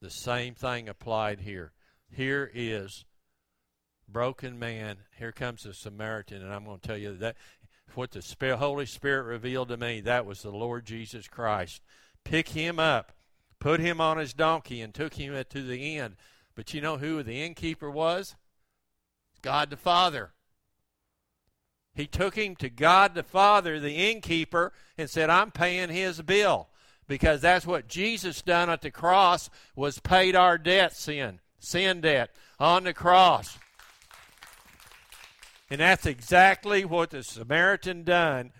The 0.00 0.10
same 0.10 0.54
thing 0.54 0.88
applied 0.88 1.40
here. 1.40 1.72
Here 2.10 2.50
is 2.52 3.04
broken 4.08 4.58
man. 4.58 4.98
Here 5.18 5.32
comes 5.32 5.62
the 5.62 5.74
Samaritan, 5.74 6.42
and 6.42 6.52
I'm 6.52 6.64
going 6.64 6.80
to 6.80 6.86
tell 6.86 6.96
you 6.96 7.16
that 7.16 7.36
what 7.94 8.10
the 8.10 8.56
Holy 8.56 8.86
Spirit 8.86 9.24
revealed 9.24 9.68
to 9.68 9.76
me, 9.76 10.00
that 10.00 10.26
was 10.26 10.42
the 10.42 10.50
Lord 10.50 10.84
Jesus 10.84 11.28
Christ. 11.28 11.82
Pick 12.24 12.50
him 12.50 12.78
up, 12.78 13.12
put 13.58 13.80
him 13.80 14.00
on 14.00 14.18
his 14.18 14.32
donkey, 14.32 14.80
and 14.80 14.94
took 14.94 15.14
him 15.14 15.34
to 15.50 15.62
the 15.62 15.96
inn. 15.96 16.16
But 16.54 16.74
you 16.74 16.80
know 16.80 16.98
who 16.98 17.22
the 17.22 17.42
innkeeper 17.42 17.90
was? 17.90 18.36
God 19.40 19.70
the 19.70 19.76
Father. 19.76 20.32
He 21.94 22.06
took 22.06 22.36
him 22.36 22.56
to 22.56 22.70
God 22.70 23.14
the 23.14 23.22
Father, 23.22 23.78
the 23.78 24.10
innkeeper, 24.10 24.72
and 24.96 25.10
said, 25.10 25.28
I'm 25.28 25.50
paying 25.50 25.90
his 25.90 26.22
bill. 26.22 26.68
Because 27.08 27.40
that's 27.40 27.66
what 27.66 27.88
Jesus 27.88 28.40
done 28.40 28.70
at 28.70 28.80
the 28.80 28.90
cross 28.90 29.50
was 29.76 29.98
paid 29.98 30.34
our 30.34 30.56
debt, 30.56 30.94
sin, 30.96 31.40
sin 31.58 32.00
debt 32.00 32.30
on 32.58 32.84
the 32.84 32.94
cross. 32.94 33.58
And 35.68 35.80
that's 35.80 36.06
exactly 36.06 36.84
what 36.84 37.10
the 37.10 37.22
Samaritan 37.22 38.04
done 38.04 38.52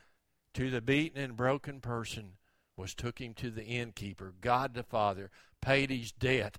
to 0.54 0.70
the 0.70 0.80
beaten 0.80 1.22
and 1.22 1.36
broken 1.36 1.80
person 1.80 2.32
was 2.76 2.94
took 2.94 3.20
him 3.20 3.34
to 3.34 3.50
the 3.50 3.64
innkeeper, 3.64 4.34
God 4.40 4.74
the 4.74 4.82
Father, 4.82 5.30
paid 5.60 5.90
his 5.90 6.10
debt. 6.12 6.58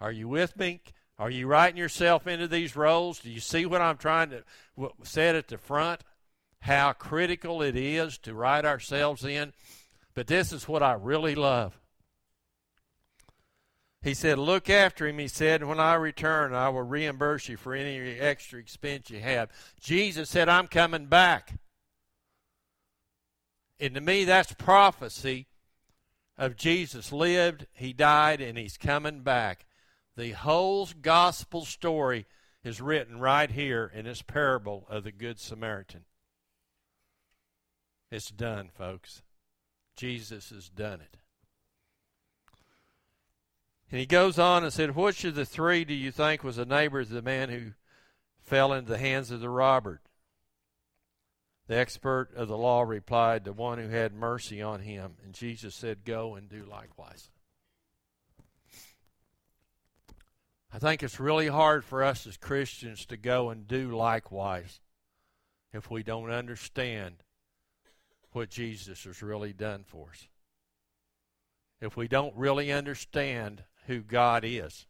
Are 0.00 0.12
you 0.12 0.28
with 0.28 0.56
me? 0.56 0.80
Are 1.18 1.30
you 1.30 1.46
writing 1.46 1.78
yourself 1.78 2.26
into 2.26 2.46
these 2.46 2.76
roles? 2.76 3.20
Do 3.20 3.30
you 3.30 3.40
see 3.40 3.64
what 3.64 3.80
I'm 3.80 3.96
trying 3.96 4.30
to 4.30 4.44
said 5.02 5.34
at 5.34 5.48
the 5.48 5.58
front? 5.58 6.02
How 6.60 6.92
critical 6.92 7.62
it 7.62 7.76
is 7.76 8.18
to 8.18 8.34
write 8.34 8.64
ourselves 8.64 9.24
in. 9.24 9.52
But 10.14 10.26
this 10.26 10.52
is 10.52 10.68
what 10.68 10.82
I 10.82 10.92
really 10.92 11.34
love. 11.34 11.78
He 14.02 14.14
said, 14.14 14.38
Look 14.38 14.70
after 14.70 15.06
him. 15.06 15.18
He 15.18 15.28
said, 15.28 15.64
When 15.64 15.80
I 15.80 15.94
return, 15.94 16.54
I 16.54 16.68
will 16.68 16.82
reimburse 16.82 17.48
you 17.48 17.56
for 17.56 17.74
any 17.74 17.98
extra 18.18 18.58
expense 18.58 19.10
you 19.10 19.20
have. 19.20 19.50
Jesus 19.80 20.28
said, 20.30 20.48
I'm 20.48 20.68
coming 20.68 21.06
back. 21.06 21.58
And 23.80 23.94
to 23.94 24.00
me, 24.00 24.24
that's 24.24 24.52
prophecy 24.52 25.46
of 26.38 26.56
Jesus 26.56 27.12
lived, 27.12 27.66
he 27.72 27.92
died, 27.92 28.40
and 28.40 28.56
he's 28.56 28.76
coming 28.76 29.20
back. 29.20 29.66
The 30.16 30.32
whole 30.32 30.88
gospel 31.02 31.64
story 31.64 32.26
is 32.64 32.80
written 32.80 33.20
right 33.20 33.50
here 33.50 33.90
in 33.94 34.06
this 34.06 34.22
parable 34.22 34.86
of 34.88 35.04
the 35.04 35.12
Good 35.12 35.38
Samaritan. 35.38 36.04
It's 38.10 38.30
done, 38.30 38.70
folks. 38.72 39.22
Jesus 39.94 40.50
has 40.50 40.68
done 40.68 41.00
it. 41.00 41.16
And 43.90 44.00
he 44.00 44.06
goes 44.06 44.38
on 44.38 44.64
and 44.64 44.72
said, 44.72 44.96
Which 44.96 45.24
of 45.24 45.34
the 45.34 45.44
three 45.44 45.84
do 45.84 45.94
you 45.94 46.10
think 46.10 46.42
was 46.42 46.58
a 46.58 46.64
neighbor 46.64 47.00
of 47.00 47.10
the 47.10 47.22
man 47.22 47.50
who 47.50 47.72
fell 48.40 48.72
into 48.72 48.90
the 48.90 48.98
hands 48.98 49.30
of 49.30 49.40
the 49.40 49.50
robber? 49.50 50.00
The 51.68 51.76
expert 51.76 52.30
of 52.34 52.48
the 52.48 52.56
law 52.56 52.82
replied, 52.82 53.44
The 53.44 53.52
one 53.52 53.78
who 53.78 53.88
had 53.88 54.12
mercy 54.12 54.62
on 54.62 54.80
him. 54.80 55.16
And 55.24 55.34
Jesus 55.34 55.74
said, 55.74 56.04
Go 56.04 56.34
and 56.34 56.48
do 56.48 56.64
likewise. 56.64 57.30
I 60.76 60.78
think 60.78 61.02
it's 61.02 61.18
really 61.18 61.48
hard 61.48 61.86
for 61.86 62.04
us 62.04 62.26
as 62.26 62.36
Christians 62.36 63.06
to 63.06 63.16
go 63.16 63.48
and 63.48 63.66
do 63.66 63.96
likewise 63.96 64.82
if 65.72 65.90
we 65.90 66.02
don't 66.02 66.30
understand 66.30 67.22
what 68.32 68.50
Jesus 68.50 69.04
has 69.04 69.22
really 69.22 69.54
done 69.54 69.84
for 69.86 70.08
us. 70.10 70.28
If 71.80 71.96
we 71.96 72.08
don't 72.08 72.36
really 72.36 72.70
understand 72.70 73.64
who 73.86 74.00
God 74.00 74.44
is. 74.44 74.84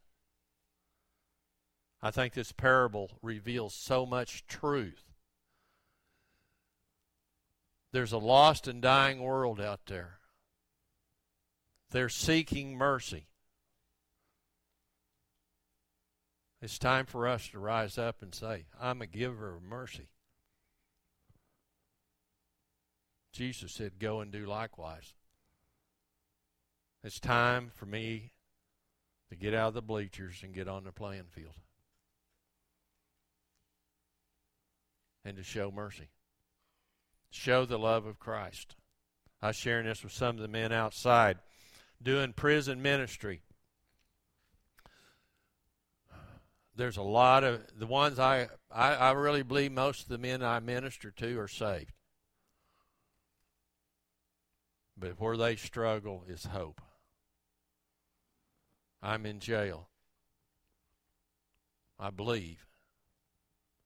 I 2.03 2.11
think 2.11 2.35
this 2.35 2.51
parable 2.51 3.13
reveals 3.23 3.73
so 3.73 4.05
much 4.05 4.45
truth. 4.49 5.05
There's 7.93 8.13
a 8.13 8.19
lost 8.19 8.67
and 8.67 8.83
dying 8.83 9.21
world 9.21 9.61
out 9.61 9.87
there. 9.87 10.19
They're 11.93 12.09
seeking 12.09 12.77
mercy. 12.77 13.29
It's 16.67 16.81
time 16.81 17.07
for 17.07 17.29
us 17.29 17.47
to 17.51 17.61
rise 17.61 17.97
up 17.97 18.23
and 18.23 18.35
say, 18.35 18.65
I'm 18.83 19.01
a 19.01 19.07
giver 19.07 19.55
of 19.55 19.63
mercy. 19.63 20.09
Jesus 23.33 23.71
said, 23.71 24.01
Go 24.01 24.19
and 24.19 24.33
do 24.33 24.47
likewise. 24.47 25.15
It's 27.05 27.21
time 27.21 27.71
for 27.73 27.87
me 27.87 28.33
to 29.31 29.37
get 29.37 29.55
out 29.55 29.69
of 29.69 29.75
the 29.75 29.81
bleachers 29.81 30.41
and 30.43 30.53
get 30.53 30.67
on 30.67 30.83
the 30.83 30.91
playing 30.91 31.29
field 31.31 31.55
and 35.25 35.37
to 35.37 35.45
show 35.45 35.71
mercy. 35.71 36.09
Show 37.31 37.65
the 37.65 37.79
love 37.79 38.07
of 38.07 38.19
Christ. 38.19 38.75
I 39.41 39.47
was 39.47 39.57
sharing 39.57 39.87
this 39.87 40.03
with 40.03 40.13
some 40.13 40.35
of 40.35 40.43
the 40.43 40.49
men 40.49 40.73
outside 40.73 41.39
doing 42.03 42.33
prison 42.33 42.83
ministry. 42.83 43.43
There's 46.77 46.99
a 46.99 47.03
lot 47.03 47.43
of 47.43 47.63
the 47.79 47.87
ones 47.87 48.19
I, 48.19 48.49
I, 48.71 48.95
I 48.95 49.11
really 49.13 49.43
believe 49.43 49.73
most 49.73 50.03
of 50.03 50.09
the 50.09 50.19
men 50.19 50.43
I 50.43 50.61
minister 50.61 51.11
to 51.11 51.41
are 51.41 51.49
saved. 51.49 51.93
But 54.99 55.19
where 55.19 55.39
they 55.39 55.57
struggle 55.57 56.25
is 56.29 56.45
hope. 56.45 56.83
I'm 59.03 59.25
in 59.25 59.41
jail. 59.41 59.89
I 61.99 62.11
believe. 62.11 62.67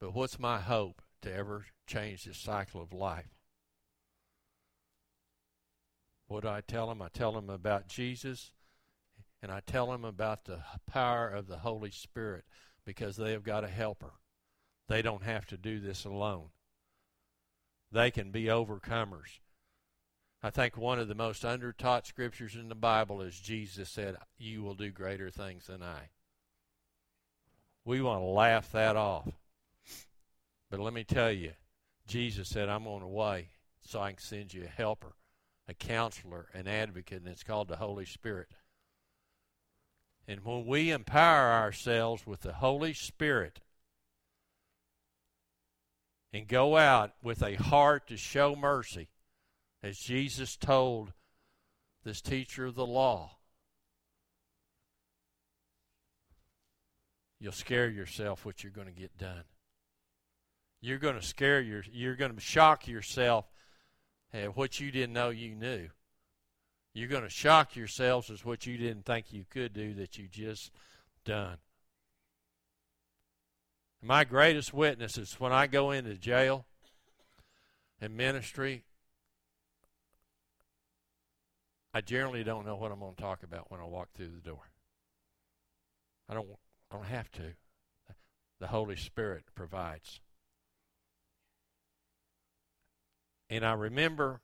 But 0.01 0.15
what's 0.15 0.39
my 0.39 0.59
hope 0.59 1.01
to 1.23 1.33
ever 1.33 1.67
change 1.87 2.25
this 2.25 2.39
cycle 2.39 2.81
of 2.83 2.93
life? 2.93 3.37
What 6.27 6.43
do 6.43 6.49
I 6.49 6.61
tell 6.61 6.89
them? 6.89 7.03
I 7.03 7.09
tell 7.09 7.33
them 7.33 7.51
about 7.51 7.87
Jesus 7.87 8.51
and 9.43 9.51
I 9.51 9.61
tell 9.61 9.91
them 9.91 10.05
about 10.05 10.45
the 10.45 10.61
power 10.87 11.29
of 11.29 11.47
the 11.47 11.59
Holy 11.59 11.91
Spirit 11.91 12.45
because 12.85 13.17
they 13.17 13.33
have 13.33 13.43
got 13.43 13.65
a 13.65 13.69
helper. 13.69 14.13
They 14.89 15.03
don't 15.03 15.23
have 15.23 15.47
to 15.47 15.57
do 15.57 15.81
this 15.81 16.05
alone. 16.05 16.49
They 17.93 18.11
can 18.11 18.31
be 18.31 18.45
overcomers. 18.45 19.41
I 20.43 20.51
think 20.51 20.77
one 20.77 20.99
of 20.99 21.09
the 21.09 21.15
most 21.15 21.43
undertaught 21.43 22.07
scriptures 22.07 22.55
in 22.55 22.69
the 22.69 22.75
Bible 22.75 23.21
is 23.21 23.39
Jesus 23.39 23.91
said, 23.91 24.17
You 24.39 24.63
will 24.63 24.75
do 24.75 24.91
greater 24.91 25.31
things 25.31 25.67
than 25.67 25.83
I. 25.83 26.11
We 27.85 28.01
want 28.01 28.21
to 28.21 28.27
laugh 28.27 28.73
that 28.73 28.97
off. 28.97 29.29
But 30.71 30.81
let 30.81 30.95
me 30.95 31.05
tell 31.05 31.33
you, 31.33 31.53
Jesus 32.07 32.49
said, 32.49 32.69
I'm 32.69 32.87
on 32.87 33.01
the 33.01 33.07
way 33.07 33.49
so 33.85 34.01
I 34.01 34.11
can 34.11 34.19
send 34.19 34.55
you 34.55 34.65
a 34.65 34.69
helper, 34.69 35.15
a 35.69 35.75
counselor, 35.75 36.49
an 36.55 36.69
advocate, 36.69 37.23
and 37.23 37.29
it's 37.29 37.43
called 37.43 37.69
the 37.69 37.77
Holy 37.77 38.07
Spirit. 38.07 38.49
And 40.29 40.45
when 40.45 40.67
we 40.67 40.91
empower 40.91 41.51
ourselves 41.53 42.27
with 42.27 42.43
the 42.43 42.55
Holy 42.55 42.93
Spirit 42.93 43.61
and 46.33 46.47
go 46.47 46.77
out 46.77 47.13
with 47.23 47.43
a 47.43 47.55
heart 47.55 48.07
to 48.09 48.17
show 48.17 48.55
mercy, 48.55 49.09
as 49.83 49.99
Jesus 49.99 50.57
told 50.57 51.13
this 52.05 52.21
teacher 52.21 52.67
of 52.67 52.75
the 52.75 52.87
law, 52.87 53.39
you'll 57.41 57.53
scare 57.53 57.89
yourself 57.89 58.45
what 58.45 58.63
you're 58.63 58.73
going 58.73 58.87
to 58.87 58.93
get 58.93 59.17
done. 59.19 59.45
You're 60.81 60.99
going 60.99 61.17
to 61.17 61.27
scare 61.27 61.61
your 61.61 61.83
you're 61.93 62.17
going 62.17 62.35
to 62.35 62.41
shock 62.41 62.87
yourself 62.87 63.47
at 64.33 64.57
what 64.57 64.81
you 64.81 64.91
didn't 64.91 65.13
know 65.13 65.31
you 65.31 65.55
knew. 65.55 65.89
You're 66.93 67.09
going 67.09 67.23
to 67.23 67.31
shock 67.31 67.77
yourselves 67.77 68.31
as 68.31 68.45
what 68.45 68.67
you 68.67 68.77
didn't 68.77 69.05
think 69.05 69.33
you 69.33 69.45
could 69.49 69.73
do 69.73 69.95
that 69.95 70.19
you 70.19 70.27
just 70.29 70.73
done. 71.25 71.59
My 74.03 74.25
greatest 74.25 74.75
witness 74.75 75.19
is 75.19 75.35
when 75.35 75.53
I 75.53 75.67
go 75.67 75.91
into 75.91 76.15
jail 76.15 76.65
and 78.01 78.17
ministry, 78.17 78.85
I 81.93 82.01
generally 82.01 82.45
don't 82.45 82.65
know 82.65 82.77
what 82.77 82.93
I'm 82.93 83.01
going 83.01 83.15
to 83.15 83.21
talk 83.21 83.43
about 83.43 83.71
when 83.71 83.81
I 83.81 83.85
walk 83.85 84.09
through 84.15 84.31
the 84.31 84.49
door. 84.49 84.71
I 86.29 86.35
don't 86.35 86.49
I 86.91 86.97
don't 86.97 87.07
have 87.07 87.31
to. 87.33 87.55
The 88.59 88.67
Holy 88.67 88.97
Spirit 88.97 89.45
provides. 89.55 90.21
And 93.49 93.65
I 93.65 93.73
remember, 93.73 94.41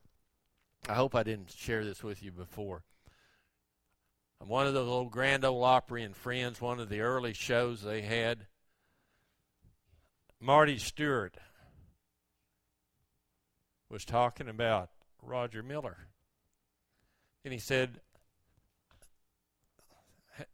I 0.89 0.95
hope 0.95 1.15
I 1.15 1.25
didn't 1.25 1.51
share 1.51 1.85
this 1.85 2.03
with 2.03 2.23
you 2.23 2.31
before. 2.31 2.85
I'm 4.41 4.49
one 4.49 4.67
of 4.67 4.75
those 4.75 4.89
old 4.89 5.11
Grand 5.11 5.45
Ole 5.45 5.65
Opry 5.65 6.03
and 6.03 6.17
Friends, 6.17 6.61
one 6.61 6.79
of 6.79 6.89
the 6.89 7.01
early 7.01 7.33
shows 7.33 7.83
they 7.83 8.03
had, 8.03 8.47
Marty 10.41 10.79
Stuart 10.79 11.37
was 13.89 14.05
talking 14.05 14.49
about 14.49 14.91
Roger 15.23 15.63
Miller. 15.63 16.09
And 17.45 17.53
he 17.53 17.59
said, 17.59 18.01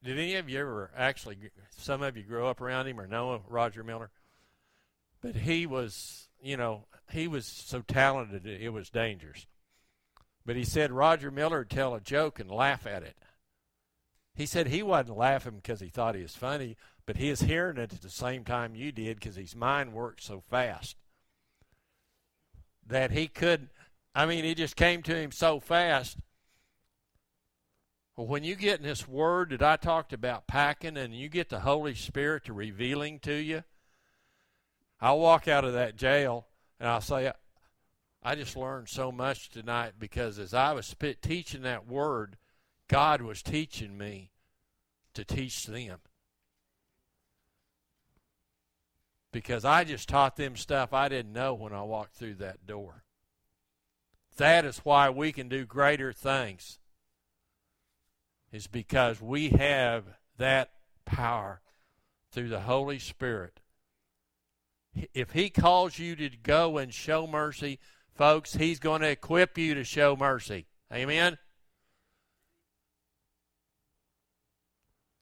Did 0.02 0.18
any 0.18 0.36
of 0.36 0.48
you 0.48 0.60
ever 0.60 0.90
actually, 0.96 1.36
some 1.76 2.02
of 2.02 2.16
you 2.16 2.22
grow 2.22 2.48
up 2.48 2.60
around 2.60 2.86
him 2.86 3.00
or 3.00 3.06
know 3.06 3.42
Roger 3.48 3.82
Miller? 3.82 4.10
But 5.20 5.36
he 5.36 5.66
was, 5.66 6.28
you 6.42 6.56
know, 6.56 6.86
he 7.10 7.26
was 7.28 7.46
so 7.46 7.80
talented 7.80 8.46
it 8.46 8.72
was 8.72 8.88
dangerous. 8.88 9.46
But 10.44 10.56
he 10.56 10.64
said 10.64 10.92
Roger 10.92 11.30
Miller 11.30 11.58
would 11.58 11.70
tell 11.70 11.94
a 11.94 12.00
joke 12.00 12.40
and 12.40 12.50
laugh 12.50 12.86
at 12.86 13.02
it. 13.02 13.16
He 14.34 14.46
said 14.46 14.68
he 14.68 14.82
wasn't 14.82 15.18
laughing 15.18 15.56
because 15.56 15.80
he 15.80 15.88
thought 15.88 16.14
he 16.14 16.22
was 16.22 16.34
funny, 16.34 16.76
but 17.06 17.16
he 17.16 17.30
was 17.30 17.42
hearing 17.42 17.76
it 17.76 17.92
at 17.92 18.00
the 18.00 18.10
same 18.10 18.44
time 18.44 18.74
you 18.74 18.90
did 18.90 19.16
because 19.16 19.36
his 19.36 19.54
mind 19.54 19.92
worked 19.92 20.22
so 20.22 20.40
fast 20.40 20.96
that 22.86 23.10
he 23.10 23.28
couldn't. 23.28 23.70
I 24.14 24.26
mean, 24.26 24.44
it 24.44 24.56
just 24.56 24.76
came 24.76 25.02
to 25.02 25.14
him 25.14 25.32
so 25.32 25.60
fast. 25.60 26.18
Well, 28.16 28.26
when 28.26 28.44
you 28.44 28.54
get 28.56 28.78
in 28.78 28.84
this 28.84 29.08
word 29.08 29.50
that 29.50 29.62
I 29.62 29.76
talked 29.76 30.12
about 30.12 30.46
packing 30.46 30.96
and 30.96 31.14
you 31.14 31.28
get 31.28 31.48
the 31.48 31.60
Holy 31.60 31.94
Spirit 31.94 32.44
to 32.44 32.52
revealing 32.52 33.18
to 33.20 33.32
you, 33.32 33.64
I'll 35.00 35.18
walk 35.18 35.48
out 35.48 35.64
of 35.64 35.72
that 35.72 35.96
jail 35.96 36.46
and 36.78 36.88
I'll 36.88 37.00
say, 37.00 37.32
I 38.22 38.34
just 38.34 38.56
learned 38.56 38.88
so 38.88 39.10
much 39.10 39.50
tonight 39.50 39.94
because 39.98 40.38
as 40.38 40.54
I 40.54 40.72
was 40.72 40.94
teaching 41.22 41.62
that 41.62 41.88
word, 41.88 42.36
God 42.88 43.20
was 43.22 43.42
teaching 43.42 43.98
me 43.98 44.30
to 45.14 45.24
teach 45.24 45.66
them. 45.66 45.98
Because 49.32 49.64
I 49.64 49.84
just 49.84 50.08
taught 50.08 50.36
them 50.36 50.56
stuff 50.56 50.92
I 50.92 51.08
didn't 51.08 51.32
know 51.32 51.54
when 51.54 51.72
I 51.72 51.82
walked 51.82 52.14
through 52.14 52.34
that 52.34 52.66
door. 52.66 53.02
That 54.36 54.64
is 54.64 54.78
why 54.78 55.10
we 55.10 55.32
can 55.32 55.48
do 55.48 55.64
greater 55.64 56.12
things, 56.12 56.78
is 58.52 58.66
because 58.66 59.20
we 59.20 59.50
have 59.50 60.04
that 60.38 60.70
power 61.04 61.60
through 62.30 62.48
the 62.48 62.60
Holy 62.60 62.98
Spirit 62.98 63.60
if 65.14 65.32
he 65.32 65.48
calls 65.50 65.98
you 65.98 66.16
to 66.16 66.30
go 66.42 66.78
and 66.78 66.92
show 66.92 67.26
mercy, 67.26 67.78
folks, 68.14 68.54
he's 68.54 68.78
going 68.78 69.02
to 69.02 69.08
equip 69.08 69.58
you 69.58 69.74
to 69.74 69.84
show 69.84 70.16
mercy. 70.16 70.66
Amen? 70.92 71.38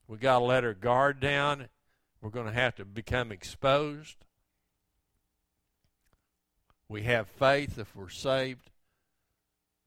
We 0.09 0.18
got 0.18 0.40
to 0.40 0.44
let 0.44 0.64
our 0.64 0.74
guard 0.74 1.20
down. 1.20 1.68
We're 2.20 2.31
going 2.31 2.46
to 2.46 2.53
have 2.53 2.74
to 2.76 2.85
become 2.85 3.31
exposed. 3.31 4.16
We 6.88 7.03
have 7.05 7.29
faith 7.29 7.79
if 7.79 7.94
we're 7.94 8.09
saved, 8.09 8.70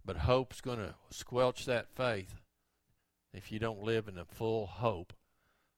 but 0.06 0.18
hope's 0.18 0.62
going 0.62 0.80
to 0.80 0.96
squelch 1.10 1.66
that 1.66 1.89
faith 1.89 2.42
if 3.34 3.52
you 3.52 3.60
don't 3.60 3.84
live 3.84 4.08
in 4.08 4.16
the 4.16 4.24
full 4.24 4.66
hope 4.66 5.12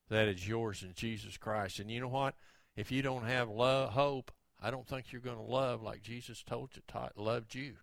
that 0.09 0.27
is 0.27 0.47
yours 0.47 0.83
in 0.83 0.93
Jesus 0.93 1.38
Christ. 1.38 1.79
And 1.79 1.89
you 1.89 1.99
know 1.99 2.07
what? 2.07 2.35
If 2.75 2.91
you 2.91 3.01
don't 3.01 3.25
have 3.25 3.49
love, 3.49 3.93
hope, 3.93 4.31
I 4.61 4.71
don't 4.71 4.87
think 4.87 5.11
you're 5.11 5.21
going 5.21 5.37
to 5.37 5.43
love 5.43 5.81
like 5.81 6.01
Jesus 6.01 6.43
told 6.43 6.71
you, 6.75 6.81
taught, 6.87 7.17
loved 7.17 7.55
you. 7.55 7.75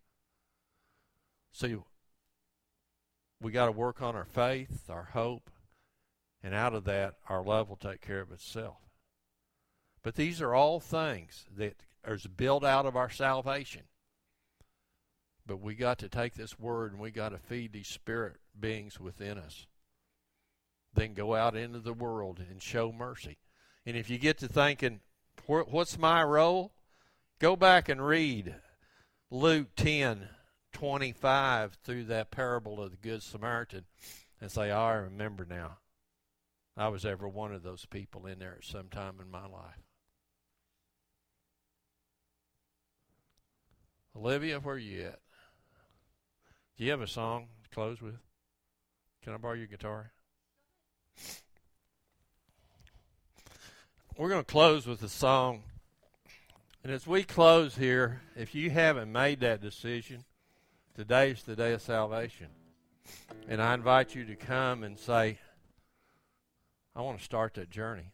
See, 1.53 1.77
we 3.41 3.53
got 3.53 3.67
to 3.67 3.73
work 3.73 4.01
on 4.01 4.17
our 4.17 4.25
faith, 4.25 4.89
our 4.89 5.11
hope, 5.13 5.51
and 6.43 6.55
out 6.55 6.75
of 6.75 6.85
that, 6.85 7.17
our 7.29 7.43
love 7.43 7.69
will 7.69 7.77
take 7.77 8.01
care 8.01 8.21
of 8.21 8.33
itself. 8.33 8.79
But 10.03 10.17
these 10.17 10.41
are 10.41 10.55
all 10.55 10.81
things 10.81 11.47
that 11.57 11.77
are 12.05 12.19
built 12.37 12.65
out 12.65 12.87
of 12.87 12.97
our 12.97 13.11
salvation. 13.11 13.83
But 15.47 15.61
we 15.61 15.75
got 15.75 15.99
to 15.99 16.09
take 16.09 16.35
this 16.35 16.59
word 16.59 16.93
and 16.93 17.01
we 17.01 17.11
got 17.11 17.31
to 17.31 17.39
feed 17.39 17.73
these 17.73 17.89
spirit 17.89 18.37
beings 18.59 18.99
within 18.99 19.39
us. 19.39 19.67
Then 20.95 21.15
go 21.15 21.35
out 21.35 21.57
into 21.57 21.81
the 21.81 21.93
world 21.93 22.41
and 22.49 22.63
show 22.63 22.93
mercy. 22.93 23.39
And 23.87 23.97
if 23.97 24.11
you 24.11 24.19
get 24.19 24.39
to 24.39 24.49
thinking, 24.49 25.01
what's 25.47 25.99
my 25.99 26.23
role? 26.23 26.73
Go 27.39 27.57
back 27.57 27.89
and 27.89 28.05
read 28.05 28.55
Luke 29.31 29.69
10 29.77 30.29
25 30.73 31.79
through 31.85 32.05
that 32.05 32.31
parable 32.31 32.83
of 32.83 32.91
the 32.91 32.97
Good 32.97 33.23
Samaritan 33.23 33.85
and 34.41 34.51
say, 34.51 34.71
oh, 34.71 34.81
I 34.81 34.95
remember 34.95 35.47
now. 35.49 35.79
I 36.77 36.89
was 36.89 37.05
ever 37.05 37.29
one 37.29 37.53
of 37.53 37.63
those 37.63 37.85
people 37.85 38.27
in 38.27 38.39
there 38.39 38.57
at 38.59 38.65
some 38.65 38.89
time 38.89 39.17
in 39.21 39.31
my 39.31 39.47
life. 39.47 39.83
Olivia, 44.17 44.59
where 44.61 44.79
you 44.79 45.03
at? 45.03 45.21
Do 46.77 46.85
you 46.85 46.91
have 46.91 47.01
a 47.01 47.07
song 47.07 47.49
to 47.63 47.71
close 47.71 48.01
with? 48.01 48.17
Can 49.23 49.35
I 49.35 49.37
borrow 49.37 49.55
your 49.55 49.67
guitar? 49.67 50.13
We're 54.17 54.29
going 54.29 54.45
to 54.45 54.51
close 54.51 54.87
with 54.87 55.03
a 55.03 55.09
song. 55.09 55.63
And 56.85 56.93
as 56.93 57.07
we 57.07 57.23
close 57.23 57.77
here, 57.77 58.23
if 58.37 58.55
you 58.55 58.71
haven't 58.71 59.11
made 59.11 59.41
that 59.41 59.61
decision 59.61 60.25
Today's 60.95 61.43
the 61.43 61.57
day 61.57 61.73
of 61.73 61.81
salvation. 61.81 62.49
And 63.49 63.63
I 63.63 63.73
invite 63.73 64.15
you 64.15 64.27
to 64.27 64.37
come 64.37 64.85
and 64.85 64.99
say, 64.99 65.39
I 66.95 67.01
want 67.01 67.17
to 67.17 67.25
start 67.25 67.55
that 67.55 67.71
journey. 67.71 68.13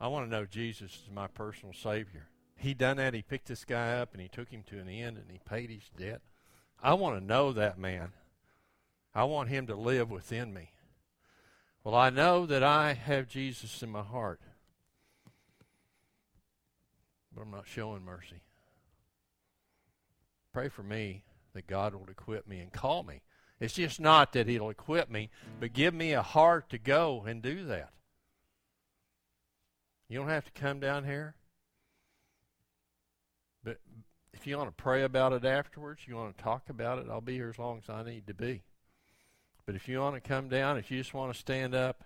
I 0.00 0.06
want 0.06 0.26
to 0.26 0.30
know 0.30 0.46
Jesus 0.46 0.92
is 0.92 1.10
my 1.12 1.26
personal 1.26 1.74
Savior. 1.74 2.28
He 2.54 2.74
done 2.74 2.98
that. 2.98 3.12
He 3.12 3.22
picked 3.22 3.48
this 3.48 3.64
guy 3.64 3.94
up 3.94 4.12
and 4.12 4.22
he 4.22 4.28
took 4.28 4.50
him 4.50 4.62
to 4.68 4.78
an 4.78 4.88
end 4.88 5.16
and 5.16 5.26
he 5.32 5.40
paid 5.44 5.70
his 5.70 5.90
debt. 5.96 6.20
I 6.80 6.94
want 6.94 7.18
to 7.18 7.26
know 7.26 7.52
that 7.52 7.76
man. 7.76 8.12
I 9.12 9.24
want 9.24 9.48
him 9.48 9.66
to 9.66 9.74
live 9.74 10.12
within 10.12 10.54
me. 10.54 10.70
Well, 11.88 11.96
I 11.96 12.10
know 12.10 12.44
that 12.44 12.62
I 12.62 12.92
have 12.92 13.28
Jesus 13.28 13.82
in 13.82 13.88
my 13.88 14.02
heart, 14.02 14.42
but 17.34 17.40
I'm 17.40 17.50
not 17.50 17.66
showing 17.66 18.04
mercy. 18.04 18.42
Pray 20.52 20.68
for 20.68 20.82
me 20.82 21.24
that 21.54 21.66
God 21.66 21.94
will 21.94 22.10
equip 22.10 22.46
me 22.46 22.60
and 22.60 22.70
call 22.70 23.04
me. 23.04 23.22
It's 23.58 23.72
just 23.72 24.00
not 24.00 24.34
that 24.34 24.48
He'll 24.48 24.68
equip 24.68 25.10
me, 25.10 25.30
but 25.60 25.72
give 25.72 25.94
me 25.94 26.12
a 26.12 26.20
heart 26.20 26.68
to 26.68 26.78
go 26.78 27.24
and 27.26 27.40
do 27.40 27.64
that. 27.64 27.94
You 30.10 30.18
don't 30.18 30.28
have 30.28 30.44
to 30.44 30.52
come 30.52 30.80
down 30.80 31.04
here. 31.04 31.36
But 33.64 33.78
if 34.34 34.46
you 34.46 34.58
want 34.58 34.68
to 34.68 34.82
pray 34.82 35.04
about 35.04 35.32
it 35.32 35.46
afterwards, 35.46 36.02
you 36.06 36.16
want 36.16 36.36
to 36.36 36.44
talk 36.44 36.68
about 36.68 36.98
it, 36.98 37.06
I'll 37.10 37.22
be 37.22 37.36
here 37.36 37.48
as 37.48 37.58
long 37.58 37.78
as 37.78 37.88
I 37.88 38.02
need 38.02 38.26
to 38.26 38.34
be. 38.34 38.60
But 39.68 39.76
if 39.76 39.86
you 39.86 40.00
want 40.00 40.14
to 40.14 40.20
come 40.26 40.48
down, 40.48 40.78
if 40.78 40.90
you 40.90 40.96
just 40.96 41.12
want 41.12 41.30
to 41.30 41.38
stand 41.38 41.74
up, 41.74 42.02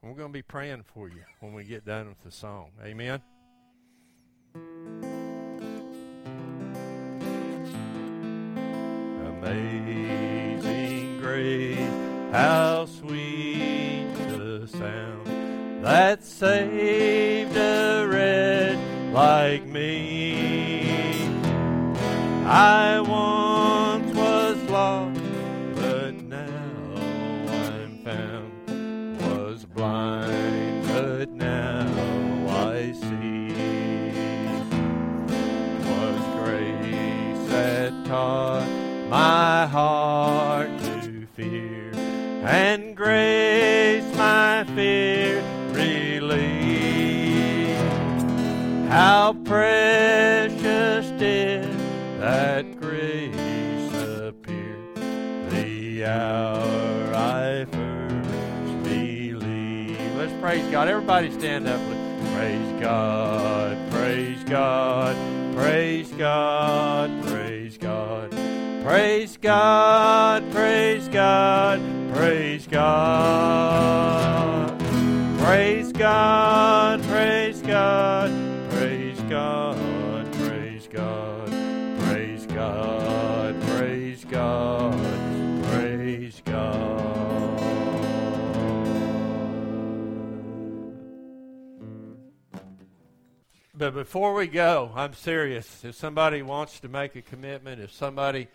we're 0.00 0.14
going 0.14 0.30
to 0.30 0.32
be 0.32 0.40
praying 0.40 0.82
for 0.82 1.06
you 1.06 1.20
when 1.40 1.52
we 1.52 1.62
get 1.62 1.84
done 1.84 2.08
with 2.08 2.22
the 2.24 2.30
song. 2.30 2.70
Amen. 2.82 3.20
Amazing 9.42 11.20
grace, 11.20 11.76
how 12.32 12.86
sweet 12.86 14.08
the 14.14 14.66
sound 14.72 15.84
that 15.84 16.24
saved 16.24 17.54
a 17.58 18.06
wretch 18.08 19.12
like 19.12 19.66
me. 19.66 21.28
I 22.46 23.00
once 23.00 23.37
Everybody 61.10 61.40
stand 61.40 61.66
up. 61.66 61.80
Praise 62.34 62.80
God, 62.82 63.90
praise 63.90 64.44
God, 64.44 65.16
praise 65.56 66.12
God, 66.12 67.24
praise 67.24 67.78
God. 67.78 68.30
Praise 68.84 69.38
God, 69.38 70.52
praise 70.52 71.08
God, 71.08 71.80
praise 72.12 72.66
God. 72.66 73.98
Praise 75.38 75.92
God, 75.92 77.02
praise 77.04 77.62
God, 77.62 78.30
praise 78.68 79.20
God, 79.30 79.76
But 93.78 93.94
before 93.94 94.34
we 94.34 94.48
go, 94.48 94.90
I'm 94.96 95.14
serious. 95.14 95.84
If 95.84 95.94
somebody 95.94 96.42
wants 96.42 96.80
to 96.80 96.88
make 96.88 97.14
a 97.14 97.22
commitment, 97.22 97.80
if 97.80 97.92
somebody 97.92 98.48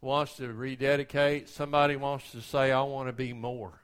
wants 0.00 0.36
to 0.36 0.52
rededicate, 0.52 1.48
somebody 1.48 1.96
wants 1.96 2.30
to 2.30 2.40
say, 2.40 2.70
I 2.70 2.82
want 2.82 3.08
to 3.08 3.12
be 3.12 3.32
more. 3.32 3.82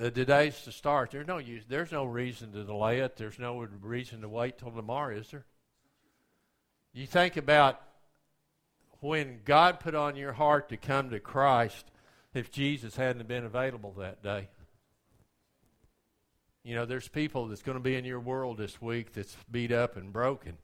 Uh, 0.00 0.08
today's 0.08 0.64
the 0.64 0.72
start. 0.72 1.10
There's 1.10 1.26
no 1.26 1.36
use. 1.36 1.64
There's 1.68 1.92
no 1.92 2.06
reason 2.06 2.50
to 2.52 2.64
delay 2.64 3.00
it. 3.00 3.18
There's 3.18 3.38
no 3.38 3.60
reason 3.60 4.22
to 4.22 4.28
wait 4.30 4.56
till 4.56 4.70
tomorrow, 4.70 5.18
is 5.18 5.30
there? 5.32 5.44
You 6.94 7.06
think 7.06 7.36
about 7.36 7.82
when 9.00 9.40
God 9.44 9.80
put 9.80 9.94
on 9.94 10.16
your 10.16 10.32
heart 10.32 10.70
to 10.70 10.78
come 10.78 11.10
to 11.10 11.20
Christ, 11.20 11.90
if 12.32 12.50
Jesus 12.50 12.96
hadn't 12.96 13.28
been 13.28 13.44
available 13.44 13.94
that 13.98 14.22
day. 14.22 14.48
You 16.68 16.74
know, 16.74 16.84
there's 16.84 17.08
people 17.08 17.46
that's 17.46 17.62
going 17.62 17.78
to 17.78 17.82
be 17.82 17.94
in 17.94 18.04
your 18.04 18.20
world 18.20 18.58
this 18.58 18.78
week 18.78 19.14
that's 19.14 19.34
beat 19.50 19.72
up 19.72 19.96
and 19.96 20.12
broken. 20.12 20.58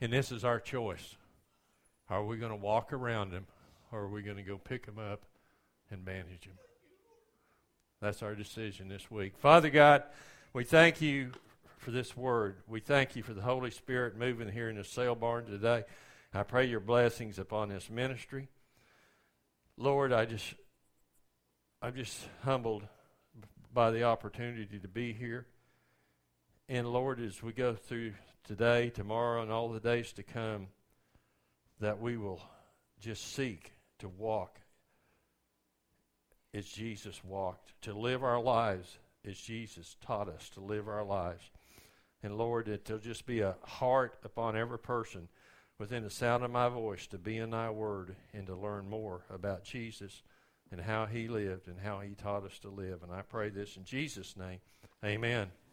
And 0.00 0.12
this 0.12 0.30
is 0.30 0.44
our 0.44 0.60
choice. 0.60 1.16
Are 2.08 2.24
we 2.24 2.36
going 2.36 2.52
to 2.52 2.56
walk 2.56 2.92
around 2.92 3.32
them 3.32 3.46
or 3.90 4.02
are 4.02 4.08
we 4.08 4.22
going 4.22 4.36
to 4.36 4.44
go 4.44 4.58
pick 4.58 4.86
them 4.86 5.00
up 5.00 5.22
and 5.90 6.04
bandage 6.04 6.44
them? 6.44 6.54
That's 8.00 8.22
our 8.22 8.36
decision 8.36 8.86
this 8.86 9.10
week. 9.10 9.36
Father 9.36 9.70
God, 9.70 10.04
we 10.52 10.62
thank 10.62 11.00
you 11.00 11.32
for 11.78 11.90
this 11.90 12.16
word. 12.16 12.54
We 12.68 12.78
thank 12.78 13.16
you 13.16 13.24
for 13.24 13.34
the 13.34 13.42
Holy 13.42 13.72
Spirit 13.72 14.16
moving 14.16 14.52
here 14.52 14.70
in 14.70 14.76
the 14.76 14.84
sale 14.84 15.16
barn 15.16 15.46
today. 15.46 15.82
I 16.32 16.44
pray 16.44 16.66
your 16.66 16.78
blessings 16.78 17.40
upon 17.40 17.70
this 17.70 17.90
ministry. 17.90 18.46
Lord, 19.76 20.12
I 20.12 20.26
just 20.26 20.54
I'm 21.82 21.96
just 21.96 22.20
humbled 22.44 22.84
by 23.76 23.90
the 23.90 24.04
opportunity 24.04 24.78
to 24.78 24.88
be 24.88 25.12
here. 25.12 25.46
And 26.66 26.88
Lord, 26.88 27.20
as 27.20 27.42
we 27.42 27.52
go 27.52 27.74
through 27.74 28.14
today, 28.42 28.88
tomorrow, 28.88 29.42
and 29.42 29.52
all 29.52 29.68
the 29.68 29.80
days 29.80 30.14
to 30.14 30.22
come, 30.22 30.68
that 31.80 32.00
we 32.00 32.16
will 32.16 32.40
just 32.98 33.34
seek 33.34 33.74
to 33.98 34.08
walk 34.08 34.62
as 36.54 36.64
Jesus 36.64 37.22
walked, 37.22 37.74
to 37.82 37.92
live 37.92 38.24
our 38.24 38.40
lives 38.40 38.96
as 39.26 39.38
Jesus 39.38 39.94
taught 40.00 40.30
us 40.30 40.48
to 40.54 40.60
live 40.60 40.88
our 40.88 41.04
lives. 41.04 41.42
And 42.22 42.38
Lord, 42.38 42.66
that 42.66 42.86
there'll 42.86 43.02
just 43.02 43.26
be 43.26 43.40
a 43.40 43.56
heart 43.62 44.16
upon 44.24 44.56
every 44.56 44.78
person 44.78 45.28
within 45.78 46.02
the 46.02 46.08
sound 46.08 46.42
of 46.44 46.50
my 46.50 46.70
voice 46.70 47.06
to 47.08 47.18
be 47.18 47.36
in 47.36 47.50
thy 47.50 47.68
word 47.68 48.16
and 48.32 48.46
to 48.46 48.56
learn 48.56 48.88
more 48.88 49.26
about 49.28 49.64
Jesus 49.64 50.22
and 50.70 50.80
how 50.80 51.06
he 51.06 51.28
lived 51.28 51.68
and 51.68 51.78
how 51.78 52.00
he 52.00 52.14
taught 52.14 52.44
us 52.44 52.58
to 52.60 52.68
live. 52.68 53.02
And 53.02 53.12
I 53.12 53.22
pray 53.22 53.50
this 53.50 53.76
in 53.76 53.84
Jesus' 53.84 54.36
name. 54.36 54.58
Amen. 55.04 55.50